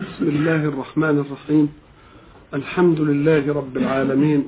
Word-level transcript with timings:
بسم 0.00 0.28
الله 0.28 0.64
الرحمن 0.64 1.18
الرحيم. 1.18 1.68
الحمد 2.54 3.00
لله 3.00 3.52
رب 3.52 3.76
العالمين. 3.76 4.44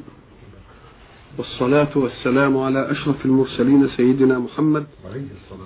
والصلاة 1.38 1.98
والسلام 1.98 2.56
على 2.56 2.90
أشرف 2.90 3.26
المرسلين 3.26 3.88
سيدنا 3.88 4.38
محمد 4.38 4.86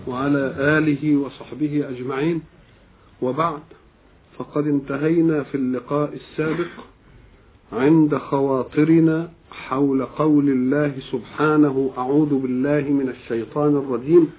وعلى 0.06 0.54
آله 0.79 1.16
وصحبه 1.16 1.88
أجمعين. 1.88 2.40
وبعد 3.22 3.60
فقد 4.38 4.66
انتهينا 4.66 5.42
في 5.42 5.54
اللقاء 5.54 6.14
السابق 6.14 6.72
عند 7.72 8.17
خواطرنا 8.17 9.30
حول 9.51 10.04
قول 10.04 10.49
الله 10.49 10.92
سبحانه 11.12 11.92
أعوذ 11.99 12.38
بالله 12.38 12.80
من 12.80 13.08
الشيطان 13.08 13.76
الرجيم. 13.76 14.30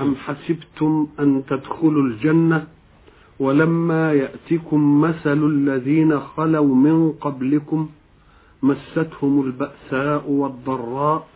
أم 0.00 0.14
حسبتم 0.14 1.06
أن 1.20 1.42
تدخلوا 1.48 2.02
الجنة؟ 2.02 2.66
ولما 3.40 4.12
يأتكم 4.12 5.00
مثل 5.00 5.44
الذين 5.46 6.20
خلوا 6.20 6.74
من 6.74 7.12
قبلكم 7.12 7.88
مستهم 8.62 9.40
البأساء 9.42 10.30
والضراء 10.30 11.28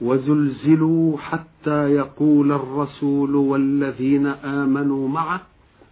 وزلزلوا 0.00 1.18
حتى 1.18 1.90
يقول 1.90 2.52
الرسول 2.52 3.34
والذين 3.34 4.26
آمنوا 4.26 5.08
معه 5.08 5.40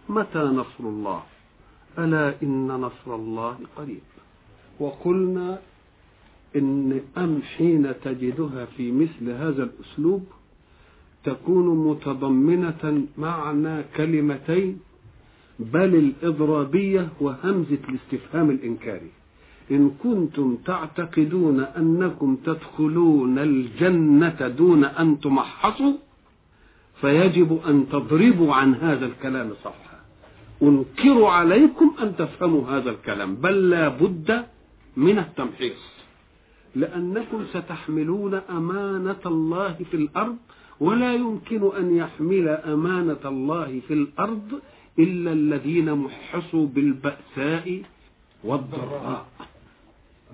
متى 0.09 0.39
نصر 0.39 0.79
الله؟ 0.83 1.23
ألا 1.99 2.35
إن 2.43 2.67
نصر 2.67 3.15
الله 3.15 3.57
قريب. 3.77 4.01
وقلنا 4.79 5.59
إن 6.55 7.01
أم 7.17 7.41
حين 7.57 7.93
تجدها 8.03 8.65
في 8.65 8.91
مثل 8.91 9.29
هذا 9.29 9.63
الأسلوب 9.63 10.23
تكون 11.23 11.87
متضمنة 11.89 13.05
معنى 13.17 13.83
كلمتين 13.97 14.79
بل 15.73 15.95
الإضرابية 15.95 17.07
وهمزة 17.21 17.77
الاستفهام 17.89 18.49
الإنكاري. 18.49 19.11
إن 19.71 19.91
كنتم 20.03 20.55
تعتقدون 20.65 21.59
أنكم 21.59 22.35
تدخلون 22.45 23.39
الجنة 23.39 24.47
دون 24.47 24.83
أن 24.83 25.19
تمحصوا 25.19 25.93
فيجب 27.01 27.59
أن 27.67 27.89
تضربوا 27.89 28.53
عن 28.53 28.75
هذا 28.75 29.05
الكلام 29.05 29.49
صفحة. 29.63 29.99
أنكر 30.61 31.23
عليكم 31.25 31.95
أن 32.01 32.15
تفهموا 32.15 32.69
هذا 32.69 32.89
الكلام 32.89 33.35
بل 33.35 33.69
لا 33.69 33.87
بد 33.87 34.45
من 34.97 35.17
التمحيص. 35.17 35.93
لأنكم 36.75 37.45
ستحملون 37.53 38.33
أمانة 38.33 39.23
الله 39.25 39.75
في 39.91 39.97
الأرض 39.97 40.37
ولا 40.79 41.13
يمكن 41.13 41.69
أن 41.79 41.95
يحمل 41.95 42.47
أمانة 42.49 43.23
الله 43.25 43.81
في 43.87 43.93
الأرض 43.93 44.59
إلا 44.99 45.31
الذين 45.31 45.93
محصوا 45.93 46.67
بالبأساء 46.67 47.81
والضراء. 48.43 49.27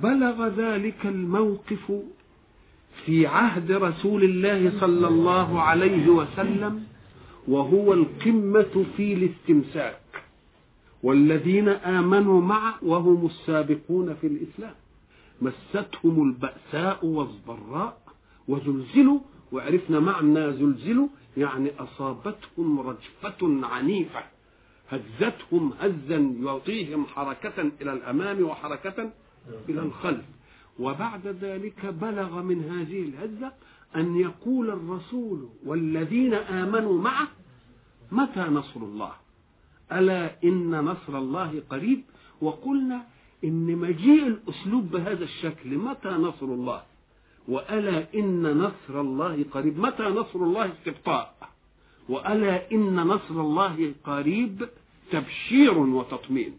بلغ 0.04 0.48
ذلك 0.48 1.06
الموقف 1.06 1.92
في 3.06 3.28
عهد 3.28 3.72
رسول 3.72 4.24
الله 4.24 4.80
صلى 4.80 5.08
الله 5.08 5.62
عليه 5.62 6.10
وسلم 6.10 6.84
وهو 7.48 7.94
القمة 7.94 8.86
في 8.98 9.14
الاستمساك. 9.14 10.02
والذين 11.04 11.70
آمنوا 11.70 12.42
معه 12.42 12.76
وهم 12.82 13.26
السابقون 13.26 14.16
في 14.22 14.28
الإسلام. 14.28 14.76
مستهم 15.42 16.24
البأساء 16.30 17.06
والضراء 17.06 18.02
وزلزلوا 18.48 19.20
وعرفنا 19.52 20.00
معنى 20.00 20.52
زلزلوا 20.52 21.08
يعني 21.38 21.72
أصابتهم 21.80 22.80
رجفة 22.80 23.68
عنيفة. 23.68 24.24
هزتهم 24.90 25.74
هزا 25.80 26.18
يعطيهم 26.18 27.06
حركة 27.06 27.72
إلى 27.82 27.94
الأمام 27.94 28.44
وحركة 28.44 29.12
إلى 29.70 29.82
الخلف. 29.82 30.26
وبعد 30.80 31.28
ذلك 31.28 31.86
بلغ 31.86 32.42
من 32.42 32.64
هذه 32.64 33.02
الهزة 33.02 33.52
أن 33.96 34.18
يقول 34.18 34.70
الرسول 34.70 35.50
والذين 35.66 36.34
آمنوا 36.34 37.02
معه 37.02 37.28
متى 38.12 38.40
نصر 38.40 38.80
الله؟ 38.80 39.12
ألا 39.92 40.44
إن 40.44 40.72
نصر 40.72 41.18
الله 41.18 41.64
قريب؟ 41.70 42.02
وقلنا 42.42 43.04
إن 43.44 43.76
مجيء 43.76 44.28
الأسلوب 44.28 44.92
بهذا 44.92 45.24
الشكل 45.24 45.78
متى 45.78 46.10
نصر 46.10 46.46
الله؟ 46.46 46.82
وألا 47.48 48.14
إن 48.16 48.58
نصر 48.58 49.02
الله 49.02 49.46
قريب؟ 49.52 49.80
متى 49.80 50.04
نصر 50.04 50.40
الله 50.40 50.72
استبطاء 50.74 51.36
وألا 52.10 52.72
إن 52.72 52.96
نصر 52.96 53.42
الله 53.42 53.94
قريب 54.04 54.70
تبشير 55.12 55.78
وتطمين 55.78 56.54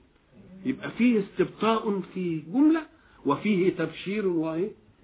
يبقى 0.65 0.91
فيه 0.91 1.21
استبطاء 1.21 2.01
في 2.15 2.43
جملة 2.55 2.83
وفيه 3.27 3.71
تبشير 3.71 4.27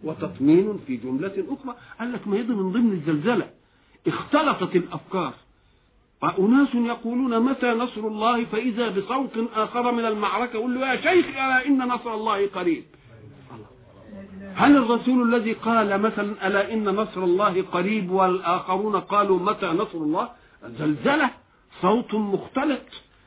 وتطمين 0.05 0.79
في 0.87 0.97
جملة 0.97 1.45
أخرى. 1.49 1.77
قال 2.01 2.13
لك 2.13 2.29
ما 2.29 2.37
يدي 2.37 2.53
من 2.53 2.73
ضمن 2.73 2.93
الزلزلة. 2.93 3.51
اختلطت 4.07 4.77
الأفكار. 4.77 5.35
أناس 6.39 6.75
يقولون 6.75 7.41
متى 7.41 7.67
نصر 7.67 8.01
الله 8.01 8.45
فإذا 8.45 8.89
بصوت 8.89 9.31
آخر 9.55 9.93
من 9.93 10.05
المعركة 10.05 10.57
يقول 10.57 10.75
له 10.75 10.93
يا 10.93 10.97
شيخ 10.97 11.27
ألا 11.27 11.67
إن 11.67 11.79
نصر 11.79 12.15
الله 12.15 12.47
قريب. 12.47 12.85
هل 14.57 14.77
الرسول 14.77 15.35
الذي 15.35 15.53
قال 15.53 16.01
مثلا 16.01 16.47
ألا 16.47 16.73
إن 16.73 16.85
نصر 16.85 17.25
الله 17.25 17.63
قريب 17.63 18.11
والآخرون 18.11 18.97
قالوا 18.97 19.39
متى 19.39 19.67
نصر 19.67 19.99
الله؟ 19.99 20.31
زلزلة 20.79 21.31
صوت 21.83 22.15
مختلط 22.15 22.83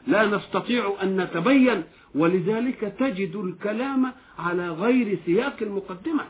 لا 0.07 0.25
نستطيع 0.25 0.93
أن 1.03 1.21
نتبين 1.21 1.83
ولذلك 2.15 2.79
تجد 2.99 3.35
الكلام 3.35 4.13
على 4.39 4.69
غير 4.69 5.19
سياق 5.25 5.55
المقدمة 5.61 6.23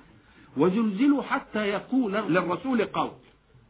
وزلزلوا 0.57 1.21
حتى 1.23 1.67
يقول 1.67 2.13
للرسول 2.13 2.85
قول 2.85 3.11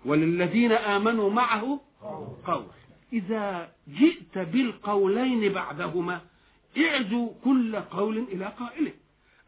وللذين 0.06 0.72
آمنوا 0.72 1.30
معه 1.30 1.80
قول. 2.48 2.66
إذا 3.14 3.70
جئت 4.00 4.38
بالقولين 4.38 5.54
بعدهما 5.54 6.20
اعزوا 6.78 7.30
كل 7.44 7.76
قول 7.76 8.18
إلى 8.18 8.46
قائله. 8.60 8.92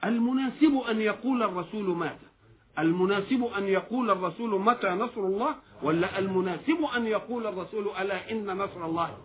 المناسب 0.05 0.81
أن 0.89 1.01
يقول 1.01 1.43
الرسول 1.43 1.83
ماذا؟ 1.95 2.31
المناسب 2.79 3.43
أن 3.57 3.63
يقول 3.67 4.09
الرسول 4.11 4.61
متى 4.61 4.87
نصر 4.89 5.21
الله 5.21 5.55
ولا 5.83 6.19
المناسب 6.19 6.77
أن 6.95 7.05
يقول 7.07 7.47
الرسول 7.47 7.87
ألا 8.01 8.31
إن 8.31 8.45
نصر 8.57 8.85
الله؟ 8.85 9.17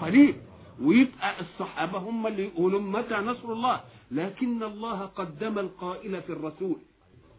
قريب. 0.00 0.36
ويبقى 0.82 1.40
الصحابة 1.40 1.98
هم 1.98 2.26
اللي 2.26 2.44
يقولوا 2.44 2.80
متى 2.80 3.14
نصر 3.14 3.52
الله. 3.52 3.80
لكن 4.10 4.62
الله 4.62 5.00
قدم 5.06 5.58
القائل 5.58 6.22
في 6.22 6.30
الرسول. 6.30 6.76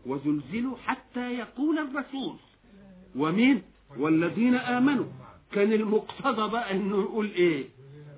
وزلزلوا 0.05 0.77
حتى 0.85 1.33
يقول 1.33 1.79
الرسول. 1.79 2.35
ومين؟ 3.15 3.61
والذين 3.97 4.55
آمنوا. 4.55 5.05
كان 5.51 5.73
المقتضى 5.73 6.51
بقى 6.51 6.71
إنه 6.71 7.01
يقول 7.01 7.25
إيه؟ 7.35 7.65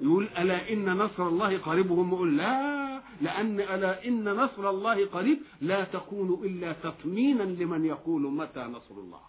يقول 0.02 0.28
ألا 0.38 0.74
إن 0.74 0.86
نصر 0.98 1.28
الله؟ 1.28 1.58
قريب 1.58 1.92
وهم 1.92 2.14
يقول 2.14 2.38
لا. 2.38 2.81
لأن 3.22 3.60
ألا 3.60 4.08
إن 4.08 4.24
نصر 4.24 4.70
الله 4.70 5.06
قريب 5.06 5.40
لا 5.62 5.84
تكون 5.84 6.42
إلا 6.44 6.74
تطمينا 6.74 7.44
لمن 7.44 7.86
يقول 7.86 8.22
متى 8.22 8.60
نصر 8.60 8.96
الله. 8.98 9.20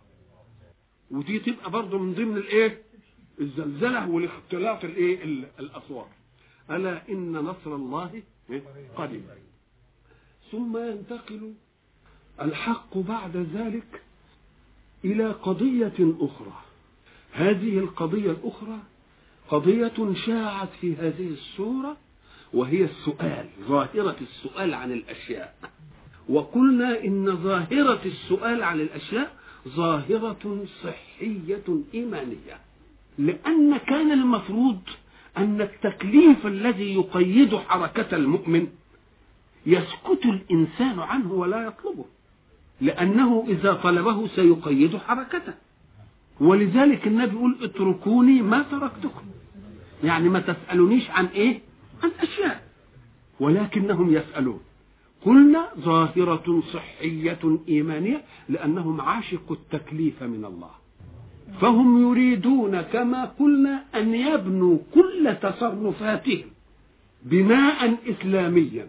ودي 1.11 1.39
تبقى 1.39 1.71
برضه 1.71 1.99
من 1.99 2.15
ضمن 2.15 2.37
الإيه؟ 2.37 2.83
الزلزلة 3.41 4.09
والاختلاط 4.09 4.85
الإيه؟ 4.85 5.25
الأصوات. 5.61 6.09
ألا 6.71 7.09
إن 7.09 7.33
نصر 7.33 7.75
الله 7.75 8.23
قريب. 8.97 9.25
ثم 10.53 10.77
ينتقل 10.77 11.55
الحق 12.41 12.99
بعد 12.99 13.37
ذلك 13.37 14.03
إلى 15.05 15.31
قضية 15.33 16.15
أخرى. 16.21 16.63
هذه 17.33 17.79
القضية 17.79 18.31
الأخرى 18.31 18.79
قضية 19.49 20.15
شاعت 20.27 20.69
في 20.81 20.97
هذه 20.97 21.29
السورة 21.29 21.97
وهي 22.55 22.85
السؤال 22.85 23.47
ظاهرة 23.69 24.17
السؤال 24.21 24.75
عن 24.75 24.93
الأشياء. 24.93 25.55
وقلنا 26.29 27.05
إن 27.05 27.37
ظاهرة 27.37 28.01
السؤال 28.05 28.63
عن 28.63 28.81
الأشياء 28.81 29.33
ظاهرة 29.69 30.65
صحية 30.83 31.65
إيمانية. 31.95 32.57
لأن 33.19 33.77
كان 33.77 34.13
المفروض 34.13 34.79
أن 35.39 35.61
التكليف 35.61 36.47
الذي 36.47 36.95
يقيد 36.95 37.57
حركة 37.57 38.17
المؤمن 38.17 38.67
يسكت 39.67 40.25
الإنسان 40.25 40.99
عنه 41.01 41.33
ولا 41.33 41.67
يطلبه. 41.67 42.05
لأنه 42.81 43.45
إذا 43.49 43.73
طلبه 43.73 44.27
سيقيد 44.27 44.97
حركته. 44.97 45.55
ولذلك 46.41 47.07
النبي 47.07 47.37
يقول 47.37 47.57
اتركوني 47.63 48.43
ما 48.43 48.63
تركتكم. 48.63 49.27
يعني 50.05 50.29
ما 50.29 50.41
تسألونيش 50.41 51.11
عن 51.11 51.27
إيه؟ 51.27 51.61
عن 52.03 52.11
أشياء 52.21 52.63
ولكنهم 53.41 54.15
يسألون. 54.15 54.61
قلنا 55.27 55.69
ظاهرة 55.79 56.63
صحية 56.73 57.59
إيمانية 57.69 58.23
لأنهم 58.49 59.01
عاشقوا 59.01 59.57
التكليف 59.57 60.23
من 60.23 60.45
الله. 60.45 60.71
فهم 61.61 62.11
يريدون 62.11 62.81
كما 62.81 63.25
قلنا 63.25 63.85
أن 63.95 64.15
يبنوا 64.15 64.79
كل 64.95 65.37
تصرفاتهم 65.43 66.47
بناء 67.23 67.97
إسلاميا 68.07 68.87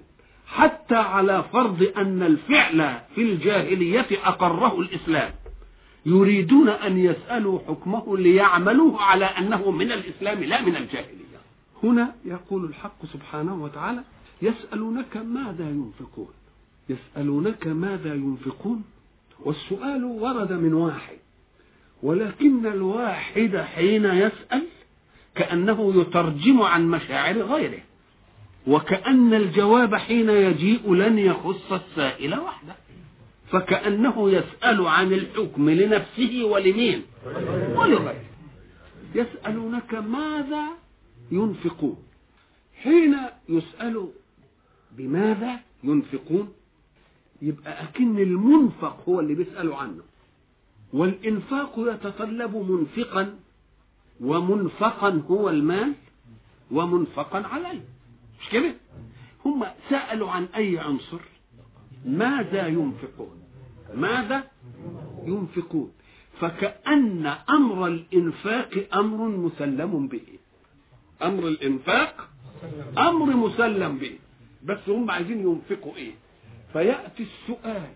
حتى 0.48 0.96
على 0.96 1.44
فرض 1.54 1.92
أن 1.98 2.24
الفعل 2.24 3.00
في 3.16 3.22
الجاهلية 3.22 4.08
أقره 4.24 4.80
الإسلام. 4.80 5.32
يريدون 6.06 6.70
أن 6.70 6.98
يسألوا 6.98 7.60
حكمه 7.68 8.18
ليعملوه 8.18 9.02
على 9.02 9.26
أنه 9.26 9.72
من 9.72 9.92
الإسلام 9.92 10.44
لا 10.44 10.62
من 10.62 10.76
الجاهلية. 10.76 11.23
هنا 11.84 12.16
يقول 12.26 12.66
الحق 12.66 13.06
سبحانه 13.14 13.64
وتعالى 13.64 14.04
يسألونك 14.42 15.18
ماذا 15.18 15.70
ينفقون؟ 15.70 16.34
يسألونك 16.90 17.68
ماذا 17.68 18.14
ينفقون؟ 18.14 18.84
والسؤال 19.40 20.04
ورد 20.04 20.52
من 20.52 20.74
واحد 20.74 21.18
ولكن 22.04 22.66
الواحد 22.66 23.58
حين 23.58 24.06
يسأل 24.06 24.64
كأنه 25.36 26.02
يترجم 26.02 26.62
عن 26.62 26.88
مشاعر 26.90 27.38
غيره 27.38 27.82
وكأن 28.68 29.34
الجواب 29.34 29.96
حين 29.96 30.30
يجيء 30.30 30.94
لن 30.94 31.18
يخص 31.18 31.72
السائل 31.72 32.40
وحده 32.40 32.76
فكأنه 33.52 34.32
يسأل 34.32 34.88
عن 34.88 35.14
الحكم 35.14 35.70
لنفسه 35.70 36.44
ولمين؟ 36.44 37.04
ولغيره. 37.76 38.24
يسألونك 39.16 39.94
ماذا 39.94 40.83
ينفقون. 41.34 41.98
حين 42.84 43.16
يسأل 43.50 44.08
بماذا 44.98 45.60
ينفقون؟ 45.84 46.54
يبقى 47.42 47.84
أكن 47.84 48.20
المنفق 48.20 49.04
هو 49.10 49.20
اللي 49.20 49.36
بيسألوا 49.36 49.76
عنه. 49.76 50.04
والإنفاق 50.94 51.74
يتطلب 51.78 52.56
منفقا 52.56 53.40
ومنفقا 54.22 55.24
هو 55.30 55.50
المال 55.50 55.94
ومنفقا 56.72 57.48
عليه. 57.48 57.82
مش 58.42 58.50
كده؟ 58.50 58.76
هم 59.46 59.66
سألوا 59.90 60.32
عن 60.32 60.44
أي 60.56 60.80
عنصر؟ 60.80 61.20
ماذا 62.06 62.68
ينفقون؟ 62.68 63.44
ماذا 63.96 64.44
ينفقون؟ 65.26 65.92
فكأن 66.40 67.26
أمر 67.50 67.88
الإنفاق 67.88 68.88
أمر 68.94 69.28
مسلم 69.28 70.08
به. 70.08 70.28
أمر 71.22 71.48
الإنفاق 71.48 72.30
أمر 72.98 73.26
مسلم 73.26 73.98
به. 73.98 74.16
بس 74.64 74.90
هم 74.90 75.12
عايزين 75.12 75.40
ينفقوا 75.40 75.96
إيه؟ 75.96 76.12
فيأتي 76.74 77.24
السؤال 77.24 77.90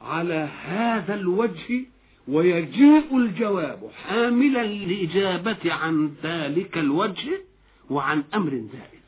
على 0.00 0.48
هذا 0.64 1.14
الوجه 1.14 1.84
ويجيء 2.28 3.16
الجواب 3.16 3.90
حاملا 4.04 4.62
الإجابة 4.62 5.72
عن 5.72 6.14
ذلك 6.22 6.78
الوجه 6.78 7.42
وعن 7.90 8.24
أمر 8.34 8.50
زائد. 8.50 9.00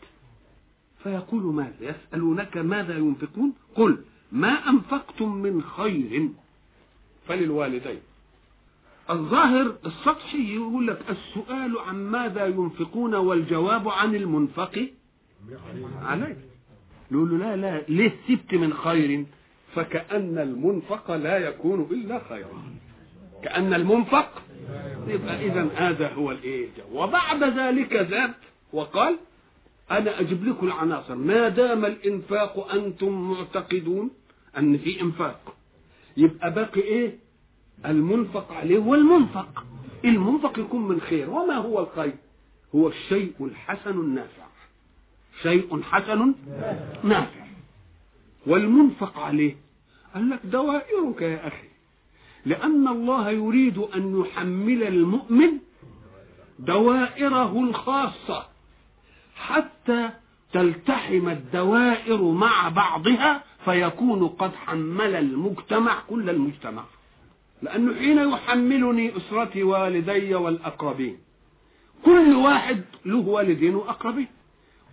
فيقول 1.03 1.43
ماذا؟ 1.43 1.75
يسألونك 1.81 2.57
ماذا 2.57 2.97
ينفقون؟ 2.99 3.53
قل 3.75 3.99
ما 4.33 4.53
أنفقتم 4.69 5.35
من 5.35 5.63
خير. 5.63 6.29
فللوالدين. 7.29 8.01
الظاهر 9.11 9.77
السطحي 9.87 10.55
يقول 10.55 10.87
لك 10.87 10.99
السؤال 11.11 11.79
عن 11.79 11.95
ماذا 12.05 12.47
ينفقون 12.47 13.15
والجواب 13.15 13.89
عن 13.89 14.15
المنفق 14.15 14.89
عليه 16.03 16.37
يقول 17.11 17.31
له 17.31 17.37
لا 17.37 17.57
لا 17.57 17.83
ليه 17.89 18.13
سبت 18.29 18.55
من 18.55 18.75
خير؟ 18.75 19.25
فكأن 19.75 20.39
المنفق 20.39 21.17
لا 21.17 21.39
يكون 21.39 21.89
إلا 21.91 22.21
خيرا. 22.29 22.63
كأن 23.43 23.75
المنفق 23.75 24.43
يبقى 25.07 25.47
إذا 25.47 25.69
هذا 25.75 26.13
هو 26.13 26.31
الإيه؟ 26.31 26.69
وبعد 26.93 27.45
ذلك 27.45 27.93
ذات 27.93 28.35
وقال 28.73 29.17
أنا 29.91 30.21
أجيب 30.21 30.45
لكم 30.49 30.67
العناصر. 30.67 31.15
ما 31.15 31.49
دام 31.49 31.85
الإنفاق 31.85 32.73
أنتم 32.75 33.31
معتقدون 33.31 34.11
أن 34.59 34.79
في 34.79 35.01
إنفاق 35.01 35.55
يبقى 36.17 36.55
باقي 36.55 36.81
إيه؟ 36.81 37.19
المنفق 37.87 38.53
عليه 38.53 38.79
والمنفق 38.79 39.65
المنفق 40.05 40.59
يكون 40.59 40.89
من 40.89 41.01
خير. 41.01 41.31
وما 41.31 41.55
هو 41.55 41.81
الخير؟ 41.81 42.15
هو 42.75 42.89
الشيء 42.89 43.33
الحسن 43.41 43.91
النافع. 43.91 44.47
شيء 45.43 45.83
حسن 45.83 46.35
نافع. 47.05 47.45
والمنفق 48.47 49.19
عليه 49.19 49.57
قال 50.15 50.31
لك 50.31 50.41
دوائرك 50.45 51.23
يا 51.23 51.47
أخي. 51.49 51.69
لأن 52.47 52.89
الله 52.89 53.31
يريد 53.31 53.79
أن 53.79 54.21
يحمل 54.21 54.83
المؤمن 54.83 55.59
دوائره 56.59 57.61
الخاصة 57.61 58.47
حتى 59.37 60.11
تلتحم 60.53 61.29
الدوائر 61.29 62.23
مع 62.23 62.69
بعضها 62.69 63.43
فيكون 63.65 64.29
قد 64.29 64.55
حمل 64.55 65.15
المجتمع 65.15 66.01
كل 66.11 66.31
المجتمع. 66.31 66.85
لأنه 67.63 67.95
حين 67.95 68.19
يحملني 68.33 69.17
أسرتي 69.17 69.63
والدي 69.63 70.35
والأقربين 70.35 71.19
كل 72.05 72.35
واحد 72.35 72.83
له 73.07 73.29
والدين 73.29 73.75
وأقربين. 73.75 74.27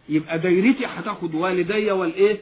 يبقى 0.10 0.39
دايرتي 0.39 0.86
هتاخد 0.86 1.36
والدي 1.36 1.92
والإيه؟ 1.92 2.42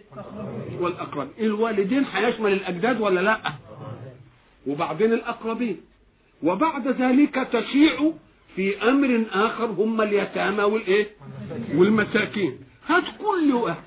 والأقربين. 0.79 1.33
الوالدين 1.39 2.03
هيشمل 2.13 2.51
الأجداد 2.53 3.01
ولا 3.01 3.19
لأ؟ 3.19 3.39
وبعدين 4.68 5.13
الأقربين. 5.13 5.81
وبعد 6.44 6.88
ذلك 6.88 7.35
تشيع 7.35 8.12
في 8.56 8.89
أمر 8.89 9.25
آخر 9.33 9.65
هم 9.65 10.01
اليتامى 10.01 10.63
والإيه؟ 10.63 11.07
والمساكين. 11.75 12.59
هات 12.88 13.03
كل 13.19 13.53
واحد. 13.53 13.86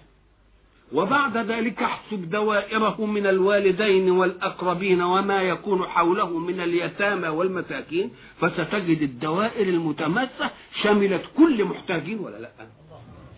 وبعد 0.93 1.37
ذلك 1.37 1.83
احسب 1.83 2.31
دوائره 2.31 3.07
من 3.07 3.27
الوالدين 3.27 4.11
والأقربين 4.11 5.03
وما 5.03 5.43
يكون 5.43 5.83
حوله 5.83 6.39
من 6.39 6.61
اليتامى 6.61 7.29
والمساكين 7.29 8.11
فستجد 8.41 9.03
الدوائر 9.03 9.69
المتماسة 9.69 10.51
شملت 10.83 11.23
كل 11.37 11.65
محتاجين 11.65 12.19
ولا 12.19 12.37
لأ؟ 12.37 12.51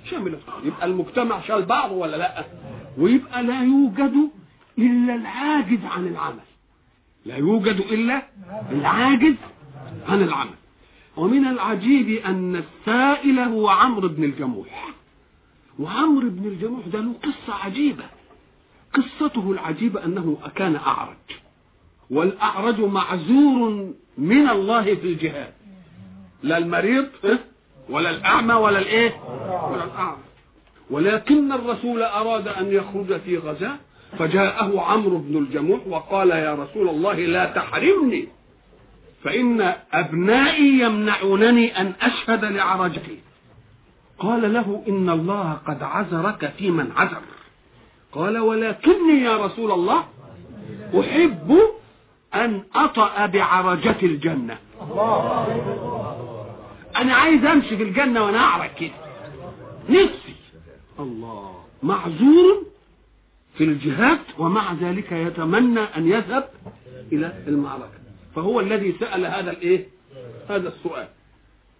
شملت. 0.04 0.40
يبقى 0.64 0.86
المجتمع 0.86 1.40
شال 1.40 1.62
بعضه 1.62 1.94
ولا 1.94 2.16
لأ؟ 2.16 2.44
ويبقى 2.98 3.42
لا 3.42 3.62
يوجد 3.62 4.30
إلا 4.78 5.14
العاجز 5.14 5.84
عن 5.84 6.06
العمل. 6.06 6.44
لا 7.26 7.36
يوجد 7.36 7.80
إلا 7.80 8.22
العاجز 8.70 9.34
عن 10.08 10.22
العمل. 10.22 10.54
ومن 11.16 11.46
العجيب 11.46 12.08
أن 12.26 12.56
السائل 12.56 13.38
هو 13.38 13.68
عمرو 13.68 14.08
بن 14.08 14.24
الجموح. 14.24 14.88
وعمرو 15.78 16.28
بن 16.30 16.46
الجموح 16.48 16.86
ده 16.86 17.00
له 17.00 17.12
قصة 17.22 17.54
عجيبة. 17.64 18.04
قصته 18.94 19.50
العجيبة 19.52 20.04
أنه 20.04 20.38
كان 20.56 20.76
أعرج. 20.76 21.16
والأعرج 22.10 22.80
معذور 22.80 23.92
من 24.18 24.48
الله 24.48 24.82
في 24.94 25.06
الجهاد. 25.06 25.52
لا 26.42 26.58
المريض 26.58 27.08
ولا 27.88 28.10
الأعمى 28.10 28.54
ولا 28.54 28.78
الإيه؟ 28.78 29.20
ولا 29.70 29.84
الأعمى 29.84 30.22
ولكن 30.90 31.52
الرسول 31.52 32.02
أراد 32.02 32.48
أن 32.48 32.72
يخرج 32.72 33.20
في 33.20 33.38
غزاة 33.38 33.76
فجاءه 34.18 34.80
عمرو 34.80 35.18
بن 35.18 35.36
الجموح 35.36 35.80
وقال 35.86 36.30
يا 36.30 36.54
رسول 36.54 36.88
الله 36.88 37.14
لا 37.14 37.44
تحرمني. 37.44 38.28
فإن 39.24 39.74
أبنائي 39.92 40.80
يمنعونني 40.80 41.80
أن 41.80 41.92
أشهد 42.02 42.44
لعرجتي 42.44 43.18
قال 44.18 44.52
له 44.52 44.82
إن 44.88 45.10
الله 45.10 45.52
قد 45.52 45.82
عذرك 45.82 46.52
في 46.58 46.70
من 46.70 46.92
عذر 46.96 47.22
قال 48.12 48.38
ولكني 48.38 49.20
يا 49.24 49.36
رسول 49.46 49.72
الله 49.72 50.04
أحب 51.00 51.58
أن 52.34 52.62
أطأ 52.74 53.26
بعرجة 53.26 53.96
الجنة. 54.02 54.58
أنا 56.96 57.14
عايز 57.14 57.44
أمشي 57.44 57.76
في 57.76 57.82
الجنة 57.82 58.24
وأنا 58.24 58.38
أعرج 58.38 58.70
كده. 58.70 58.94
نفسي. 59.88 60.34
الله. 61.00 61.54
معذور 61.82 62.62
في 63.54 63.64
الجهاد 63.64 64.20
ومع 64.38 64.72
ذلك 64.72 65.12
يتمنى 65.12 65.80
أن 65.80 66.08
يذهب 66.08 66.48
إلى 67.12 67.44
المعركة. 67.46 67.98
فهو 68.36 68.60
الذي 68.60 68.96
سأل 69.00 69.26
هذا 69.26 69.50
الإيه؟ 69.50 69.88
هذا 70.48 70.68
السؤال. 70.68 71.08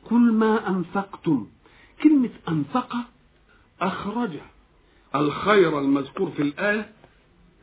كل 0.08 0.32
ما 0.32 0.68
أنفقتم 0.68 1.46
كلمة 2.02 2.30
أنفق 2.48 2.96
أخرج 3.80 4.30
الخير 5.14 5.78
المذكور 5.78 6.30
في 6.30 6.42
الآية 6.42 6.92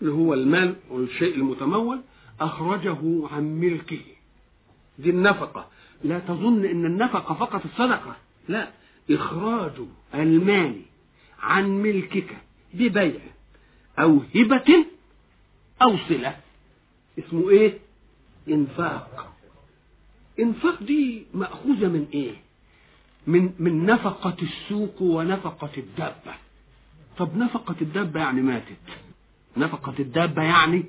اللي 0.02 0.14
هو 0.14 0.34
المال 0.34 0.76
والشيء 0.90 1.36
المتمول 1.36 2.02
أخرجه 2.42 3.28
عن 3.32 3.44
ملكه. 3.44 4.02
دي 5.00 5.10
النفقة. 5.10 5.68
لا 6.04 6.20
تظن 6.20 6.66
أن 6.66 6.86
النفقة 6.86 7.34
فقط 7.34 7.66
الصدقة. 7.66 8.16
لا. 8.48 8.72
إخراج 9.12 9.72
المال 10.14 10.82
عن 11.40 11.70
ملكك 11.70 12.38
ببيع 12.74 13.20
أو 14.00 14.22
هبة 14.36 14.86
أو 15.82 15.98
صلة. 16.10 16.38
اسمه 17.20 17.50
إيه؟ 17.50 17.80
إنفاق. 18.50 19.34
إنفاق 20.40 20.84
دي 20.84 21.26
مأخوذة 21.34 21.88
من 21.88 22.08
إيه؟ 22.14 22.49
من 23.28 23.54
من 23.60 23.86
نفقة 23.86 24.36
السوق 24.42 25.02
ونفقة 25.02 25.70
الدابة 25.78 26.34
طب 27.18 27.38
نفقة 27.38 27.76
الدابة 27.82 28.20
يعني 28.20 28.42
ماتت 28.42 28.78
نفقة 29.58 29.94
الدابة 30.00 30.42
يعني 30.44 30.84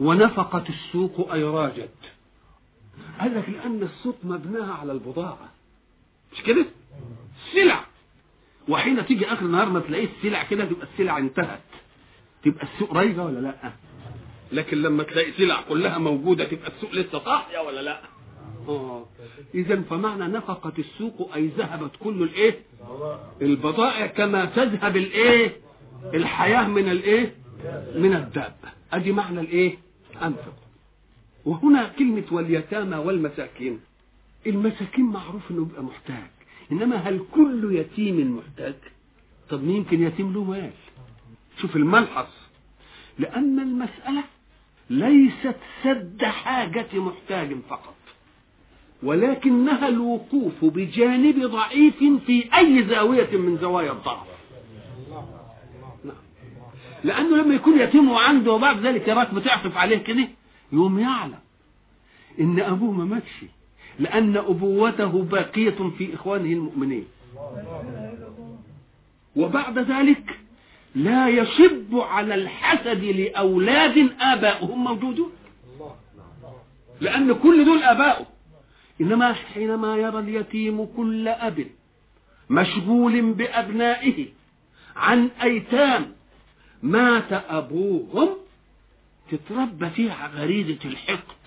ونفقة 0.00 0.64
السوق 0.68 1.32
أي 1.32 1.44
راجت 1.44 1.94
قال 3.20 3.34
لك 3.34 3.48
لأن 3.48 3.82
السوق 3.82 4.16
مبناها 4.24 4.74
على 4.74 4.92
البضاعة 4.92 5.48
مش 6.32 6.42
كده؟ 6.42 6.66
سلع 7.52 7.84
وحين 8.68 9.06
تيجي 9.06 9.26
آخر 9.32 9.46
النهار 9.46 9.68
ما 9.68 9.80
تلاقيه 9.80 10.08
السلع 10.18 10.42
كده 10.42 10.64
تبقى 10.64 10.86
السلع 10.92 11.18
انتهت 11.18 11.60
تبقى 12.44 12.66
السوق 12.74 12.92
رايجة 12.92 13.24
ولا 13.24 13.38
لأ؟ 13.40 13.72
لكن 14.52 14.82
لما 14.82 15.02
تلاقي 15.02 15.32
سلع 15.32 15.60
كلها 15.68 15.98
موجودة 15.98 16.44
تبقى 16.44 16.68
السوق 16.76 16.94
لسه 16.94 17.18
صاحية 17.24 17.58
ولا 17.58 17.80
لأ؟ 17.82 18.00
آه. 18.68 19.04
اذا 19.54 19.80
فمعنى 19.82 20.24
نفقة 20.28 20.72
السوق 20.78 21.34
أي 21.34 21.46
ذهبت 21.46 21.90
كل 22.00 22.22
الإيه؟ 22.22 22.58
البضائع. 23.42 24.06
كما 24.06 24.44
تذهب 24.44 24.96
الإيه؟ 24.96 25.56
الحياة 26.14 26.68
من 26.68 26.88
الإيه؟ 26.88 27.34
من 27.94 28.14
الدابة 28.14 28.68
أدي 28.92 29.12
معنى 29.12 29.40
الإيه؟ 29.40 29.78
أنفق. 30.22 30.54
وهنا 31.44 31.88
كلمة 31.98 32.24
واليتامى 32.30 32.96
والمساكين. 32.96 33.80
المساكين 34.46 35.04
معروف 35.04 35.50
إنه 35.50 35.64
بيبقى 35.64 35.82
محتاج. 35.82 36.30
إنما 36.72 36.96
هل 36.96 37.24
كل 37.34 37.74
يتيم 37.76 38.36
محتاج؟ 38.36 38.74
طب 39.50 39.64
يمكن 39.68 40.02
يتيم 40.02 40.32
له 40.32 40.44
مال؟ 40.44 40.70
شوف 41.60 41.76
الملحظ 41.76 42.26
لأن 43.18 43.60
المسألة 43.60 44.24
ليست 44.90 45.56
سد 45.84 46.24
حاجة 46.24 46.86
محتاج 46.94 47.56
فقط. 47.70 47.94
ولكنها 49.02 49.88
الوقوف 49.88 50.64
بجانب 50.64 51.44
ضعيف 51.46 52.04
في 52.26 52.44
أي 52.58 52.84
زاوية 52.84 53.36
من 53.36 53.58
زوايا 53.58 53.92
الضعف 53.92 54.26
نعم. 56.04 56.14
لأنه 57.04 57.36
لما 57.36 57.54
يكون 57.54 57.80
يتيم 57.80 58.10
وعنده 58.10 58.52
وبعد 58.52 58.86
ذلك 58.86 59.08
يراك 59.08 59.34
بتعطف 59.34 59.76
عليه 59.76 59.96
كده 59.98 60.28
يوم 60.72 60.98
يعلم 60.98 61.38
إن 62.40 62.60
أبوه 62.60 62.90
ما 62.92 63.04
ماتش 63.04 63.44
لأن 63.98 64.36
أبوته 64.36 65.22
باقية 65.22 65.90
في 65.98 66.14
إخوانه 66.14 66.52
المؤمنين. 66.52 67.04
وبعد 69.36 69.78
ذلك 69.78 70.38
لا 70.94 71.28
يشب 71.28 71.94
على 71.94 72.34
الحسد 72.34 73.04
لأولاد 73.04 74.10
آباؤهم 74.20 74.84
موجودون. 74.84 75.30
لأن 77.00 77.32
كل 77.32 77.64
دول 77.64 77.82
آباؤه. 77.82 78.26
إنما 79.02 79.32
حينما 79.32 79.96
يرى 79.96 80.18
اليتيم 80.18 80.84
كل 80.96 81.28
أب 81.28 81.66
مشغول 82.50 83.32
بأبنائه 83.32 84.26
عن 84.96 85.28
أيتام 85.42 86.12
مات 86.82 87.32
أبوهم 87.32 88.28
تتربى 89.30 89.90
فيه 89.90 90.26
غريزة 90.36 90.78
الحقد 90.84 91.42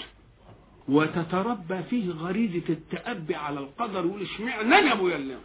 وتتربى 0.90 1.84
فيه 1.90 2.12
غريزة 2.12 2.64
التأبي 2.70 3.36
على 3.36 3.60
القدر 3.60 4.06
يقول 4.06 4.22
اشمعنى 4.22 4.80
أنا 4.80 4.94
ابويا 4.94 5.16
اللي 5.16 5.36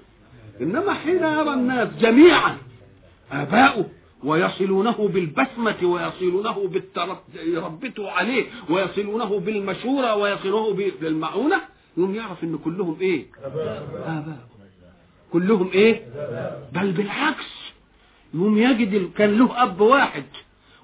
إنما 0.61 0.95
حين 0.95 1.17
يرى 1.17 1.55
الناس 1.55 1.88
جميعا 2.00 2.59
آباؤه 3.33 3.87
ويصلونه 4.25 5.09
بالبسمة 5.09 5.76
ويصلونه 5.83 6.69
بالترب 6.69 7.19
يربطوا 7.35 8.11
عليه 8.11 8.45
ويصلونه 8.71 9.38
بالمشورة 9.40 10.14
ويصلونه 10.14 10.93
بالمعونة 11.00 11.61
يوم 12.00 12.14
يعرف 12.14 12.45
إن 12.45 12.59
كلهم 12.59 12.97
إيه؟ 13.00 13.26
آباء. 14.07 14.49
كلهم 15.33 15.71
إيه؟ 15.75 16.02
بل 16.73 16.92
بالعكس. 16.92 17.73
يوم 18.35 18.59
يجد 18.59 19.11
كان 19.19 19.38
له 19.38 19.62
أب 19.62 19.80
واحد 19.80 20.25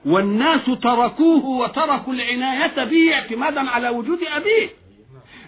والناس 0.04 0.64
تركوه 0.82 1.44
وتركوا 1.46 2.12
العناية 2.12 2.84
به 2.84 3.14
اعتمادا 3.14 3.70
على 3.70 3.88
وجود 3.88 4.18
أبيه. 4.36 4.68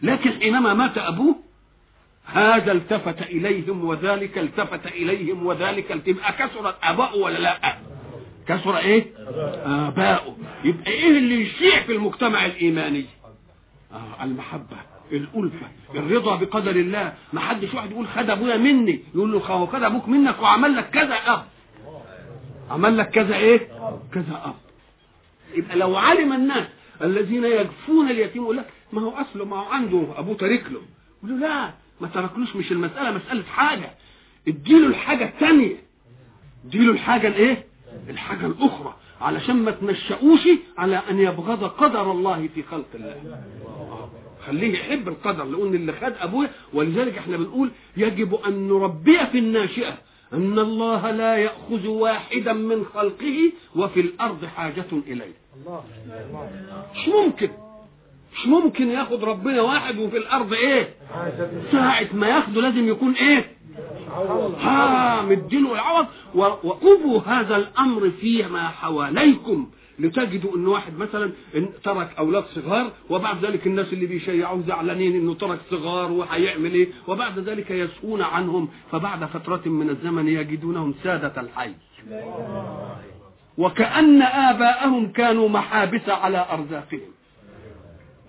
لكن 0.03 0.31
حينما 0.41 0.75
مات 0.75 0.99
أبوه 0.99 1.37
هذا 2.25 2.73
التفت 2.73 3.23
إليهم 3.23 3.85
وذلك 3.85 4.39
التفت 4.39 4.87
إليهم 4.87 5.47
وذلك 5.47 5.89
تبقى 6.07 6.33
كسرت 6.33 6.75
آباؤه 6.83 7.17
ولا 7.17 7.39
لا؟ 7.39 7.79
كسر 8.49 8.79
إيه؟ 8.79 9.07
آباؤه 9.65 10.37
يبقى 10.65 10.91
إيه 10.91 11.09
اللي 11.19 11.41
يشيع 11.43 11.83
في 11.83 11.93
المجتمع 11.93 12.47
الإيماني؟ 12.47 13.05
آه 13.93 14.25
المحبة. 14.25 14.77
الألفة 15.13 15.67
الرضا 15.95 16.37
بقدر 16.37 16.71
الله. 16.71 17.15
ما 17.33 17.41
حدش 17.41 17.75
واحد 17.75 17.91
يقول 17.91 18.09
خد 18.09 18.31
أبويا 18.31 18.57
مني. 18.57 19.01
يقول 19.15 19.33
له 19.33 19.67
خد 19.67 19.83
أبوك 19.83 20.09
منك 20.09 20.43
وعمل 20.43 20.77
لك 20.77 20.91
كذا 20.91 21.15
أب. 21.15 21.45
عمل 22.71 22.99
لك 22.99 23.11
كذا 23.11 23.37
إيه؟ 23.37 23.69
كذا 24.13 24.43
أب. 24.45 24.55
يبقى 25.55 25.77
لو 25.77 25.97
علم 25.97 26.33
الناس 26.33 26.67
الذين 27.03 27.45
يجفون 27.45 28.11
اليتيم 28.11 28.43
يقول 28.43 28.57
لك 28.57 28.67
ما 28.93 29.01
هو 29.03 29.11
أصله 29.11 29.45
ما 29.45 29.57
هو 29.57 29.65
عنده 29.65 30.07
أبوه 30.17 30.37
تارك 30.37 30.65
له. 30.71 30.81
يقول 31.25 31.41
له 31.41 31.49
لا 31.49 31.71
ما 32.01 32.09
تركلوش 32.09 32.57
مش 32.57 32.73
المسألة 32.73 33.11
مسألة 33.11 33.43
حاجة. 33.43 33.91
اديله 34.49 34.87
الحاجة 34.87 35.25
الثانية 35.25 35.77
اديله 36.67 36.93
الحاجة 36.93 37.29
الإيه؟ 37.29 37.65
الحاجة 38.09 38.47
الأخرى. 38.47 38.97
علشان 39.21 39.57
ما 39.57 39.71
تنشأوش 39.71 40.49
على 40.79 41.03
أن 41.11 41.19
يبغض 41.19 41.65
قدر 41.65 42.13
الله 42.13 42.49
في 42.55 42.63
خلق 42.63 42.87
الله. 42.95 43.43
خليه 44.49 44.73
يحب 44.73 45.09
القدر 45.09 45.45
لأن 45.45 45.75
اللي 45.75 45.93
خد 45.93 46.13
أبوه 46.21 46.49
ولذلك 46.73 47.19
إحنا 47.19 47.37
بنقول 47.37 47.71
يجب 47.97 48.35
أن 48.35 48.69
نربيه 48.69 49.25
في 49.25 49.39
الناشئة 49.39 49.95
أن 50.33 50.59
الله 50.59 51.11
لا 51.11 51.37
يأخذ 51.37 51.87
واحدا 51.87 52.53
من 52.53 52.85
خلقه 52.95 53.53
وفي 53.77 54.01
الأرض 54.01 54.45
حاجة 54.45 54.85
إليه. 55.07 55.35
مش 56.95 57.09
ممكن. 57.09 57.51
مش 58.33 58.47
ممكن 58.47 58.89
ياخد 58.89 59.25
ربنا 59.25 59.63
واحد 59.63 59.99
وفي 59.99 60.17
الأرض 60.19 60.53
إيه؟ 60.53 60.95
ساعة 61.73 62.07
ما 62.13 62.27
ياخده 62.29 62.61
لازم 62.61 62.89
يكون 62.89 63.13
إيه؟ 63.15 63.51
ها 64.61 65.23
مدينه 65.23 65.73
العوض. 65.73 66.07
وأبوا 66.35 67.21
هذا 67.21 67.57
الأمر 67.57 68.11
فيما 68.11 68.69
حواليكم. 68.69 69.71
لتجدوا 69.99 70.57
أن 70.57 70.67
واحد 70.67 70.99
مثلا 70.99 71.33
إن 71.57 71.69
ترك 71.85 72.15
أولاد 72.19 72.45
صغار 72.45 72.93
وبعد 73.11 73.45
ذلك 73.45 73.67
الناس 73.67 73.93
اللي 73.93 74.07
بيشيعوه 74.07 74.63
زعلانين 74.67 75.17
إنه 75.17 75.35
ترك 75.35 75.59
صغار 75.71 76.13
وهيعمل 76.13 76.75
إيه 76.75 76.89
وبعد 77.07 77.39
ذلك 77.39 77.71
يسهون 77.71 78.23
عنهم. 78.23 78.69
فبعد 78.93 79.25
فترة 79.25 79.63
من 79.69 79.91
الزمن 79.91 80.29
يجدونهم 80.29 80.95
سادة 81.05 81.41
الحي. 81.41 81.73
وكأن 83.59 84.23
آباءهم 84.23 85.13
كانوا 85.13 85.49
محابس 85.49 86.09
على 86.09 86.47
أرزاقهم. 86.51 87.11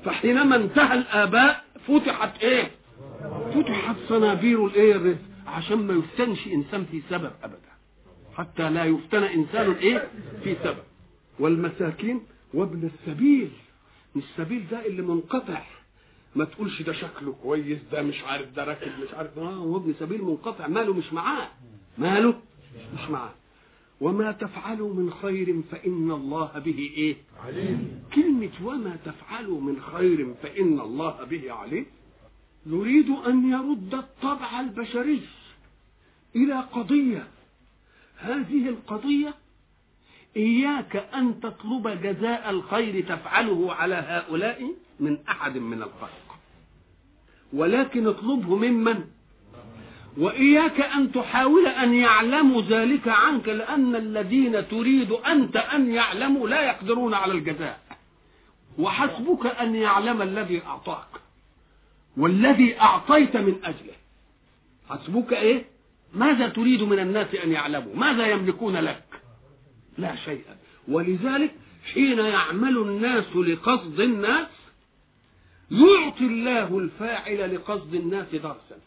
فحينما 0.05 0.55
انتهى 0.55 0.97
الآباء 0.97 1.63
فتحت 1.87 2.43
إيه؟ 2.43 2.71
فتحت 3.53 3.95
صنابير 4.09 4.65
الإيه؟ 4.65 5.15
عشان 5.47 5.77
ما 5.87 5.93
يفتنش 5.93 6.47
إنسان 6.47 6.85
في 6.91 7.01
سبب 7.09 7.31
ابدا. 7.43 7.69
حتى 8.35 8.69
لا 8.69 8.85
يفتن 8.85 9.23
إنسان 9.23 9.71
إيه؟ 9.71 10.07
في 10.43 10.55
سبب. 10.63 10.77
والمساكين 11.39 12.21
وابن 12.53 12.89
السبيل. 12.93 13.51
السبيل 14.15 14.67
ده 14.71 14.85
اللي 14.85 15.01
منقطع. 15.01 15.61
ما 16.35 16.45
تقولش 16.45 16.81
ده 16.81 16.93
شكله 16.93 17.35
كويس 17.43 17.79
ده 17.91 18.01
مش 18.01 18.23
عارف 18.23 18.53
ده 18.53 18.63
راكب 18.63 18.91
مش 19.03 19.13
عارف. 19.13 19.37
آه 19.37 19.53
هو 19.53 19.77
ابن 19.77 19.93
سبيل 19.99 20.21
منقطع. 20.21 20.67
ماله 20.67 20.93
مش 20.93 21.13
معاه. 21.13 21.49
ماله 21.97 22.41
مش 22.93 23.09
معاه. 23.09 23.33
وما 24.01 24.31
تفعلوا 24.31 24.93
من 24.93 25.11
خير 25.11 25.61
فإن 25.71 26.11
الله 26.11 26.59
به 26.59 26.91
إيه؟ 26.97 27.15
عليم. 27.45 28.01
كلمة 28.13 28.51
وما 28.63 28.97
تفعلوا 29.05 29.61
من 29.61 29.81
خير 29.81 30.33
فإن 30.43 30.79
الله 30.79 31.23
به 31.23 31.51
عليم. 31.51 31.85
يريد 32.65 33.09
أن 33.09 33.49
يرد 33.51 33.93
الطبع 33.93 34.59
البشري 34.59 35.21
إلى 36.35 36.53
قضية. 36.53 37.27
هذه 38.17 38.69
القضية 38.69 39.33
إياك 40.37 40.95
أن 41.15 41.39
تطلب 41.39 41.87
جزاء 41.87 42.49
الخير 42.49 43.03
تفعله 43.03 43.73
على 43.73 43.95
هؤلاء 43.95 44.73
من 44.99 45.17
أحد 45.29 45.57
من 45.57 45.77
الخلق. 45.77 46.35
ولكن 47.53 48.07
اطلبه 48.07 48.55
ممن؟ 48.55 49.03
وإياك 50.17 50.81
أن 50.81 51.11
تحاول 51.11 51.67
أن 51.67 51.93
يعلموا 51.93 52.61
ذلك 52.61 53.07
عنك 53.07 53.47
لأن 53.47 53.95
الذين 53.95 54.67
تريد 54.67 55.11
أنت 55.11 55.57
أن 55.57 55.93
يعلموا 55.93 56.49
لا 56.49 56.61
يقدرون 56.61 57.13
على 57.13 57.33
الجزاء. 57.33 57.79
وحسبك 58.79 59.45
أن 59.45 59.75
يعلم 59.75 60.21
الذي 60.21 60.61
أعطاك 60.65 61.07
والذي 62.17 62.79
أعطيت 62.81 63.37
من 63.37 63.55
أجله. 63.63 63.93
حسبك 64.89 65.33
إيه؟ 65.33 65.65
ماذا 66.13 66.49
تريد 66.49 66.83
من 66.83 66.99
الناس 66.99 67.35
أن 67.35 67.51
يعلموا؟ 67.51 67.95
ماذا 67.95 68.27
يملكون 68.27 68.75
لك؟ 68.75 69.03
لا 69.99 70.15
شيء. 70.15 70.43
ولذلك 70.87 71.51
حين 71.93 72.19
يعمل 72.19 72.77
الناس 72.77 73.35
لقصد 73.35 73.99
الناس 73.99 74.47
يعطي 75.71 76.25
الله 76.25 76.77
الفاعل 76.77 77.55
لقصد 77.55 77.95
الناس 77.95 78.27
درسا. 78.35 78.77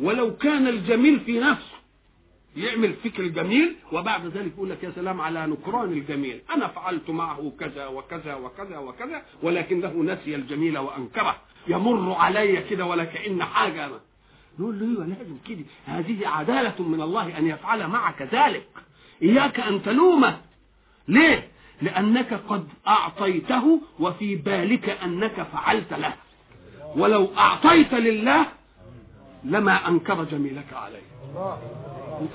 ولو 0.00 0.36
كان 0.36 0.68
الجميل 0.68 1.20
في 1.20 1.40
نفسه 1.40 1.74
يعمل 2.56 2.92
فكر 2.94 3.26
جميل 3.26 3.76
وبعد 3.92 4.26
ذلك 4.26 4.52
يقول 4.56 4.70
لك 4.70 4.84
يا 4.84 4.90
سلام 4.90 5.20
على 5.20 5.46
نكران 5.46 5.92
الجميل. 5.92 6.40
أنا 6.54 6.68
فعلت 6.68 7.10
معه 7.10 7.52
كذا 7.60 7.86
وكذا 7.86 8.34
وكذا 8.34 8.78
وكذا 8.78 9.22
ولكنه 9.42 9.92
نسي 10.02 10.34
الجميل 10.34 10.78
وأنكره. 10.78 11.36
يمر 11.68 12.12
علي 12.12 12.62
كده 12.62 12.86
ولا 12.86 13.04
كان 13.04 13.42
حاجة. 13.42 13.88
ما. 13.88 14.00
نقول 14.58 14.78
له 14.78 14.86
أيوه 14.86 15.06
لازم 15.06 15.36
كده. 15.48 15.64
هذه 15.86 16.28
عدالة 16.28 16.88
من 16.88 17.00
الله 17.00 17.38
أن 17.38 17.46
يفعل 17.46 17.86
معك 17.86 18.22
ذلك. 18.22 18.68
إياك 19.24 19.60
أن 19.60 19.82
تلومه. 19.82 20.40
ليه؟ 21.08 21.48
لأنك 21.82 22.40
قد 22.48 22.68
أعطيته 22.86 23.80
وفي 24.00 24.36
بالك 24.36 24.88
أنك 24.88 25.42
فعلت 25.52 25.92
له. 25.92 26.14
ولو 26.96 27.30
أعطيت 27.38 27.94
لله 27.94 28.46
لما 29.44 29.88
أنكر 29.88 30.24
جميلك 30.24 30.72
عليه. 30.72 31.04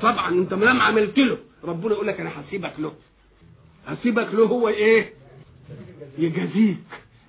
طبعا 0.01 0.29
أنت 0.29 0.53
ما 0.53 0.83
عملت 0.83 1.19
له. 1.19 1.37
ربنا 1.63 1.93
يقول 1.93 2.07
لك 2.07 2.19
أنا 2.19 2.31
هسيبك 2.41 2.73
له. 2.79 2.93
هسيبك 3.87 4.33
له 4.33 4.45
هو 4.45 4.67
إيه؟ 4.67 5.13
يجازيك. 6.17 6.77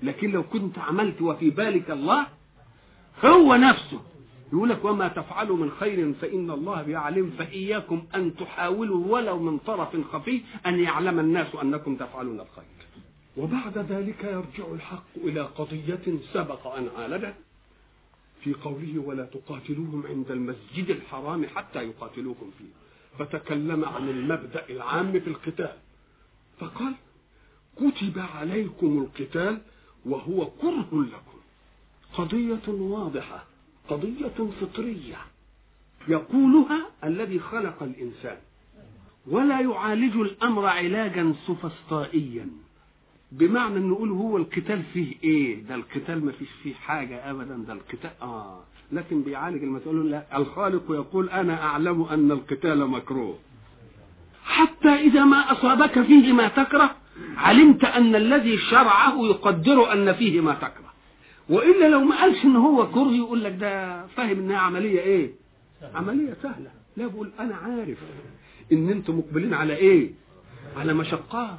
لكن 0.02 0.30
لو 0.30 0.42
كنت 0.42 0.78
عملت 0.78 1.22
وفي 1.22 1.50
بالك 1.50 1.90
الله 1.90 2.26
هو 3.24 3.54
نفسه 3.54 4.00
يقول 4.52 4.68
لك 4.68 4.84
وما 4.84 5.08
تفعلوا 5.08 5.56
من 5.56 5.70
خير 5.70 6.12
فإن 6.12 6.50
الله 6.50 6.82
بيعلم 6.82 7.30
فإياكم 7.38 8.06
أن 8.14 8.36
تحاولوا 8.36 9.06
ولو 9.06 9.38
من 9.38 9.58
طرف 9.58 9.96
خفي 10.12 10.40
أن 10.66 10.78
يعلم 10.78 11.20
الناس 11.20 11.54
أنكم 11.62 11.96
تفعلون 11.96 12.40
الخير. 12.40 12.64
وبعد 13.36 13.78
ذلك 13.78 14.24
يرجع 14.24 14.72
الحق 14.72 15.16
إلى 15.16 15.40
قضية 15.40 16.18
سبق 16.32 16.66
أن 16.66 16.88
عالجها. 16.98 17.34
في 18.40 18.54
قوله 18.54 18.98
ولا 18.98 19.24
تقاتلوهم 19.24 20.06
عند 20.06 20.30
المسجد 20.30 20.90
الحرام 20.90 21.46
حتى 21.46 21.82
يقاتلوكم 21.82 22.50
فيه. 22.58 22.70
فتكلم 23.18 23.84
عن 23.84 24.08
المبدأ 24.08 24.64
العام 24.70 25.20
في 25.20 25.26
القتال. 25.26 25.76
فقال 26.60 26.94
كتب 27.76 28.18
عليكم 28.18 28.98
القتال 28.98 29.60
وهو 30.06 30.46
كره 30.46 30.88
لكم. 30.92 31.38
قضية 32.14 32.68
واضحة. 32.68 33.49
قضية 33.90 34.50
فطرية 34.60 35.16
يقولها 36.08 36.80
الذي 37.04 37.38
خلق 37.38 37.82
الإنسان 37.82 38.36
ولا 39.26 39.60
يعالج 39.60 40.16
الأمر 40.16 40.66
علاجا 40.66 41.34
سفسطائيا 41.46 42.48
بمعنى 43.32 43.76
ان 43.76 43.88
نقول 43.88 44.10
هو 44.10 44.36
القتال 44.36 44.82
فيه 44.82 45.14
إيه؟ 45.24 45.62
ده 45.62 45.74
القتال 45.74 46.24
ما 46.24 46.32
فيش 46.32 46.48
فيه 46.62 46.74
حاجة 46.74 47.30
ابدا 47.30 47.56
ده 47.56 47.72
القتال 47.72 48.10
آه. 48.22 48.60
لكن 48.92 49.22
بيعالج 49.22 49.62
المسألة 49.62 50.02
لا 50.02 50.36
الخالق 50.38 50.82
يقول 50.90 51.28
أنا 51.30 51.62
أعلم 51.62 52.02
أن 52.02 52.32
القتال 52.32 52.86
مكروه. 52.86 53.38
حتى 54.44 54.88
إذا 54.88 55.24
ما 55.24 55.52
أصابك 55.52 56.02
فيه 56.02 56.32
ما 56.32 56.48
تكره 56.48 56.94
علمت 57.36 57.84
أن 57.84 58.14
الذي 58.14 58.58
شرعه 58.58 59.26
يقدر 59.26 59.92
أن 59.92 60.12
فيه 60.12 60.40
ما 60.40 60.54
تكره. 60.54 60.89
وإلا 61.50 61.88
لو 61.88 62.00
ما 62.04 62.20
قالش 62.20 62.44
إن 62.44 62.56
هو 62.56 62.86
كره 62.90 63.10
يقول 63.10 63.44
لك 63.44 63.52
ده 63.60 64.06
فاهم 64.06 64.38
إنها 64.38 64.56
عملية 64.58 65.00
إيه؟ 65.00 65.30
عملية 65.94 66.36
سهلة. 66.42 66.70
لا 66.96 67.06
بقول 67.06 67.30
أنا 67.40 67.54
عارف 67.56 67.98
إن 68.72 68.88
أنتم 68.90 69.18
مقبلين 69.18 69.54
على 69.54 69.76
إيه؟ 69.76 70.10
على 70.76 70.94
مشقات 70.94 71.58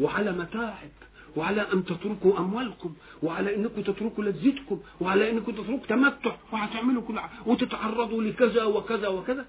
وعلى 0.00 0.32
متاعب 0.32 0.90
وعلى 1.36 1.66
أن 1.72 1.84
تتركوا 1.84 2.38
أموالكم 2.38 2.94
وعلى 3.22 3.56
إنكم 3.56 3.82
تتركوا 3.82 4.24
لذتكم 4.24 4.78
وعلى 5.00 5.30
إنكم 5.30 5.52
تتركوا 5.52 5.86
تمتع 5.88 6.32
وهتعملوا 6.52 7.02
كل 7.02 7.18
وتتعرضوا 7.46 8.22
لكذا 8.22 8.64
وكذا 8.64 9.08
وكذا. 9.08 9.46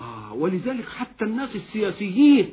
آه 0.00 0.32
ولذلك 0.34 0.88
حتى 0.88 1.24
الناس 1.24 1.48
السياسيين 1.56 2.52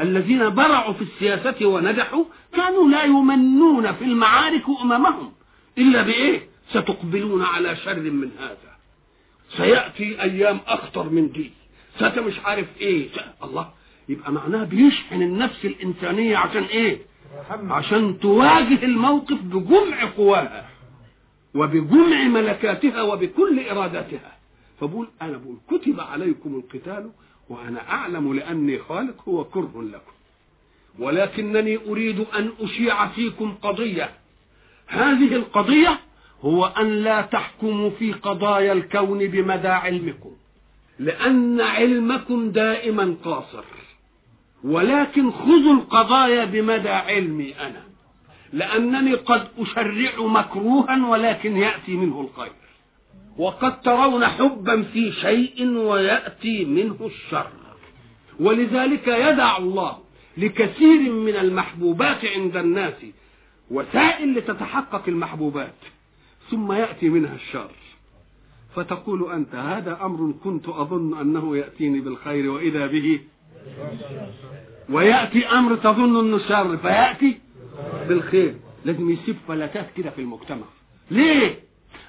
الذين 0.00 0.48
برعوا 0.54 0.92
في 0.92 1.02
السياسة 1.02 1.66
ونجحوا 1.66 2.24
كانوا 2.52 2.88
لا 2.88 3.04
يمنون 3.04 3.92
في 3.92 4.04
المعارك 4.04 4.64
أمامهم 4.82 5.32
إلا 5.78 6.02
بإيه؟ 6.02 6.46
ستقبلون 6.70 7.42
على 7.42 7.76
شر 7.76 8.00
من 8.00 8.30
هذا. 8.38 8.76
سيأتي 9.56 10.22
أيام 10.22 10.60
أخطر 10.66 11.08
من 11.08 11.32
دي. 11.32 11.50
ست 11.96 12.18
مش 12.18 12.38
عارف 12.44 12.66
إيه. 12.80 13.08
الله 13.44 13.70
يبقى 14.08 14.32
معناها 14.32 14.64
بيشحن 14.64 15.22
النفس 15.22 15.64
الإنسانية 15.64 16.36
عشان 16.36 16.62
إيه؟ 16.62 16.98
عشان 17.50 18.20
تواجه 18.20 18.84
الموقف 18.84 19.40
بجمع 19.42 20.04
قواها 20.16 20.68
وبجمع 21.54 22.22
ملكاتها 22.24 23.02
وبكل 23.02 23.68
إراداتها. 23.68 24.36
فبقول 24.80 25.08
أنا 25.22 25.36
بقول 25.36 25.56
كتب 25.70 26.00
عليكم 26.00 26.54
القتال 26.64 27.10
وأنا 27.48 27.90
أعلم 27.90 28.34
لأني 28.34 28.78
خالق 28.78 29.28
هو 29.28 29.44
كره 29.44 29.82
لكم. 29.92 30.12
ولكنني 30.98 31.76
أريد 31.88 32.20
أن 32.20 32.52
أشيع 32.60 33.08
فيكم 33.08 33.54
قضية. 33.62 34.10
هذه 34.88 35.34
القضية 35.34 36.00
هو 36.42 36.64
أن 36.66 36.90
لا 36.90 37.20
تحكموا 37.20 37.90
في 37.90 38.12
قضايا 38.12 38.72
الكون 38.72 39.26
بمدى 39.26 39.68
علمكم 39.68 40.30
لأن 40.98 41.60
علمكم 41.60 42.50
دائما 42.50 43.16
قاصر 43.24 43.64
ولكن 44.64 45.30
خذوا 45.30 45.74
القضايا 45.74 46.44
بمدى 46.44 46.88
علمي 46.88 47.54
أنا 47.60 47.88
لأنني 48.52 49.14
قد 49.14 49.48
أشرع 49.58 50.26
مكروها 50.26 51.06
ولكن 51.06 51.56
يأتي 51.56 51.92
منه 51.92 52.20
الخير. 52.20 52.52
وقد 53.38 53.80
ترون 53.80 54.26
حبا 54.26 54.82
في 54.82 55.12
شيء 55.12 55.68
ويأتي 55.68 56.64
منه 56.64 56.96
الشر. 57.00 57.50
ولذلك 58.40 59.08
يدع 59.08 59.56
الله 59.56 59.98
لكثير 60.36 61.12
من 61.12 61.36
المحبوبات 61.36 62.24
عند 62.24 62.56
الناس 62.56 62.94
وسائل 63.70 64.34
لتتحقق 64.34 65.02
المحبوبات 65.08 65.74
ثم 66.50 66.72
يأتي 66.72 67.08
منها 67.08 67.34
الشر. 67.34 67.70
فتقول 68.76 69.32
أنت 69.32 69.54
هذا 69.54 69.98
أمر 70.02 70.34
كنت 70.44 70.68
أظن 70.68 71.20
أنه 71.20 71.56
يأتيني 71.56 72.00
بالخير 72.00 72.50
وإذا 72.50 72.86
به. 72.86 73.20
ويأتي 74.88 75.46
أمر 75.46 75.76
تظن 75.76 76.20
أنه 76.20 76.38
شر 76.38 76.76
فيأتي 76.76 77.38
بالخير. 78.08 78.54
لازم 78.84 79.10
يسيب 79.10 79.36
فلتات 79.48 79.90
كده 79.96 80.10
في 80.10 80.20
المجتمع. 80.20 80.66
ليه؟ 81.10 81.60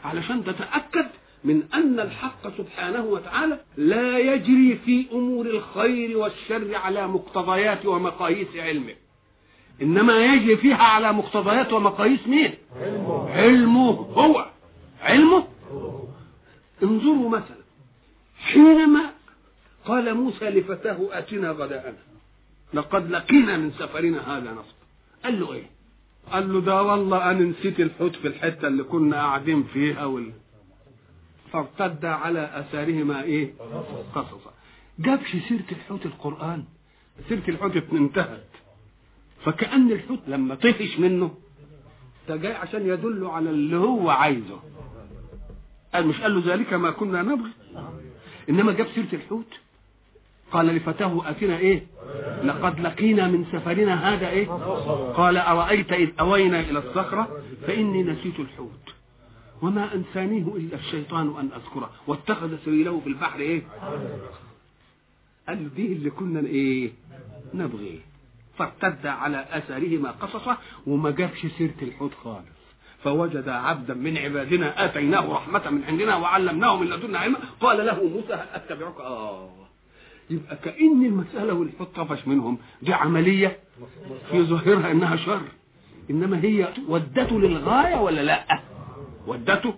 علشان 0.05 0.43
تتأكد 0.43 1.05
من 1.43 1.63
أن 1.73 1.99
الحق 1.99 2.57
سبحانه 2.57 3.05
وتعالى 3.05 3.59
لا 3.77 4.19
يجري 4.19 4.79
في 4.85 5.05
أمور 5.11 5.45
الخير 5.45 6.17
والشر 6.17 6.75
على 6.75 7.07
مقتضيات 7.07 7.85
ومقاييس 7.85 8.55
علمه. 8.55 8.93
إنما 9.81 10.25
يجري 10.33 10.57
فيها 10.57 10.83
على 10.83 11.13
مقتضيات 11.13 11.73
ومقاييس 11.73 12.27
مين؟ 12.27 12.53
علمه, 12.75 13.29
علمه 13.29 13.91
هو. 13.91 14.45
علمه 15.01 15.47
انظروا 16.83 17.29
مثلا 17.29 17.63
حينما 18.37 19.01
قال 19.85 20.13
موسى 20.13 20.45
لفتاه 20.49 20.97
آتنا 21.11 21.51
غداءنا. 21.51 21.97
لقد 22.73 23.11
لقينا 23.11 23.57
من 23.57 23.71
سفرنا 23.71 24.37
هذا 24.37 24.51
نصب. 24.51 24.75
قال 25.23 25.39
له 25.39 25.53
إيه؟ 25.53 25.69
قال 26.31 26.53
له 26.53 26.61
ده 26.61 26.83
والله 26.83 27.31
أنا 27.31 27.39
نسيت 27.45 27.79
الحوت 27.79 28.15
في 28.15 28.27
الحتة 28.27 28.67
اللي 28.67 28.83
كنا 28.83 29.15
قاعدين 29.15 29.63
فيها 29.63 30.05
وال... 30.05 30.31
فارتد 31.53 32.05
على 32.05 32.49
آثارهما 32.53 33.23
إيه؟ 33.23 33.53
قصصا. 34.15 34.53
جابش 34.99 35.31
سيرة 35.47 35.63
الحوت 35.71 36.05
القرآن. 36.05 36.63
سيرة 37.29 37.43
الحوت 37.49 37.77
انتهت. 37.93 38.48
فكأن 39.45 39.91
الحوت 39.91 40.19
لما 40.27 40.55
طفش 40.55 40.99
منه 40.99 41.31
ده 42.29 42.35
جاي 42.35 42.53
عشان 42.53 42.87
يدل 42.89 43.25
على 43.25 43.49
اللي 43.49 43.77
هو 43.77 44.09
عايزه. 44.09 44.59
قال 45.93 46.07
مش 46.07 46.21
قال 46.21 46.35
له 46.35 46.53
ذلك 46.53 46.73
ما 46.73 46.91
كنا 46.91 47.21
نبغي؟ 47.21 47.51
إنما 48.49 48.71
جاب 48.71 48.87
سيرة 48.95 49.07
الحوت 49.13 49.59
قال 50.51 50.65
لفتاه 50.65 51.29
اتنا 51.29 51.57
إيه؟ 51.57 51.83
لقد 52.43 52.79
لقينا 52.79 53.27
من 53.27 53.45
سفرنا 53.51 54.13
هذا 54.13 54.29
إيه؟ 54.29 54.47
قال 55.13 55.37
أرأيت 55.37 55.91
إذ 55.91 56.09
أوينا 56.19 56.59
إلى 56.59 56.79
الصخرة 56.79 57.41
فإني 57.67 58.03
نسيت 58.03 58.39
الحوت. 58.39 58.93
وما 59.61 59.95
أنسانيه 59.95 60.55
إلا 60.55 60.75
الشيطان 60.75 61.27
أن 61.39 61.49
أذكره. 61.55 61.89
واتخذ 62.07 62.57
سبيله 62.65 62.99
في 62.99 63.07
البحر 63.07 63.39
إيه؟ 63.39 63.61
قال 65.47 65.75
دي 65.75 65.93
اللي 65.93 66.09
كنا 66.09 66.39
إيه؟ 66.39 66.91
نبغي 67.53 67.99
فارتد 68.59 69.07
على 69.07 69.45
اثارهما 69.51 70.11
قصصا 70.11 70.57
وما 70.87 71.11
جابش 71.11 71.45
سيرة 71.57 71.73
الحوت 71.81 72.11
خالص. 72.23 72.59
فوجد 73.03 73.49
عبدا 73.49 73.93
من 73.93 74.17
عبادنا 74.17 74.85
آتيناه 74.85 75.33
رحمة 75.33 75.69
من 75.69 75.83
عندنا 75.83 76.15
وعلمناه 76.15 76.77
من 76.77 76.87
لدنا 76.89 77.19
علما. 77.19 77.37
قال 77.59 77.85
له 77.85 78.03
موسى 78.03 78.33
هل 78.33 78.47
أتبعك؟ 78.53 78.99
آه. 78.99 79.49
يبقى 80.29 80.55
كأن 80.55 81.05
المسألة 81.05 81.53
والحوت 81.53 81.95
طفش 81.95 82.27
منهم. 82.27 82.57
دي 82.81 82.93
عملية 82.93 83.59
في 84.31 84.43
ظاهرها 84.43 84.91
إنها 84.91 85.15
شر. 85.15 85.41
إنما 86.09 86.43
هي 86.43 86.73
ودته 86.87 87.39
للغاية 87.39 87.95
ولا 87.95 88.21
لأ؟ 88.21 88.59
ودته. 89.27 89.73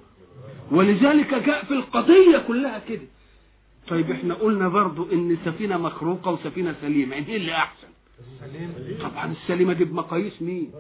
ولذلك 0.72 1.34
جاء 1.34 1.64
في 1.66 1.74
القضية 1.74 2.38
كلها 2.48 2.80
كده. 2.90 3.08
طيب 3.88 4.12
إحنا 4.12 4.34
قلنا 4.34 4.68
برضو 4.68 5.08
إن 5.12 5.38
سفينة 5.46 5.78
مخروقة 5.78 6.32
وسفينة 6.32 6.76
سليمة. 6.82 7.16
إيه 7.16 7.38
اللي 7.38 7.52
أحسن؟ 7.52 7.88
طبعا 9.02 9.32
السليمة 9.32 9.74
دي 9.74 9.86
بمقاييس 9.86 10.42
مين؟ 10.42 10.72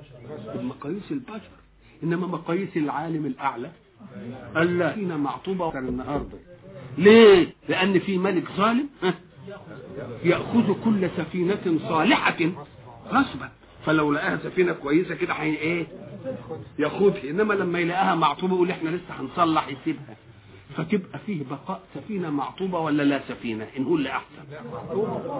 بمقاييس 0.55 1.11
البشر. 1.11 1.49
إنما 2.03 2.27
مقاييس 2.27 2.77
العالم 2.77 3.25
الأعلى 3.25 3.71
قال 4.55 4.77
لا 4.79 4.95
سفينة 4.95 5.17
معطوبة 5.17 5.65
النهاردة 5.89 6.37
ليه؟ 6.97 7.53
لأن 7.69 7.99
في 7.99 8.17
ملك 8.17 8.51
ظالم؟ 8.57 8.89
يأخذ 10.23 10.73
كل 10.83 11.09
سفينة 11.17 11.79
صالحة. 11.89 12.37
غصبا. 13.07 13.49
فلو 13.85 14.11
لقاها 14.13 14.37
سفينة 14.37 14.71
كويسة 14.71 15.15
كده 15.15 15.33
هي 15.33 15.55
إيه؟ 15.55 15.87
ياخدها 16.79 17.29
إنما 17.29 17.53
لما 17.53 17.79
يلاقيها 17.79 18.15
معطوبة 18.15 18.55
يقول 18.55 18.71
إحنا 18.71 18.89
لسه 18.89 19.13
هنصلح 19.19 19.67
يسيبها. 19.67 20.15
فتبقى 20.77 21.19
فيه 21.25 21.43
بقاء 21.49 21.81
سفينة 21.95 22.29
معطوبة 22.29 22.79
ولا 22.79 23.03
لا 23.03 23.21
سفينة؟ 23.27 23.67
إن 23.77 23.83
هو 23.83 23.95
اللي 23.95 24.09
أحسن. 24.09 24.41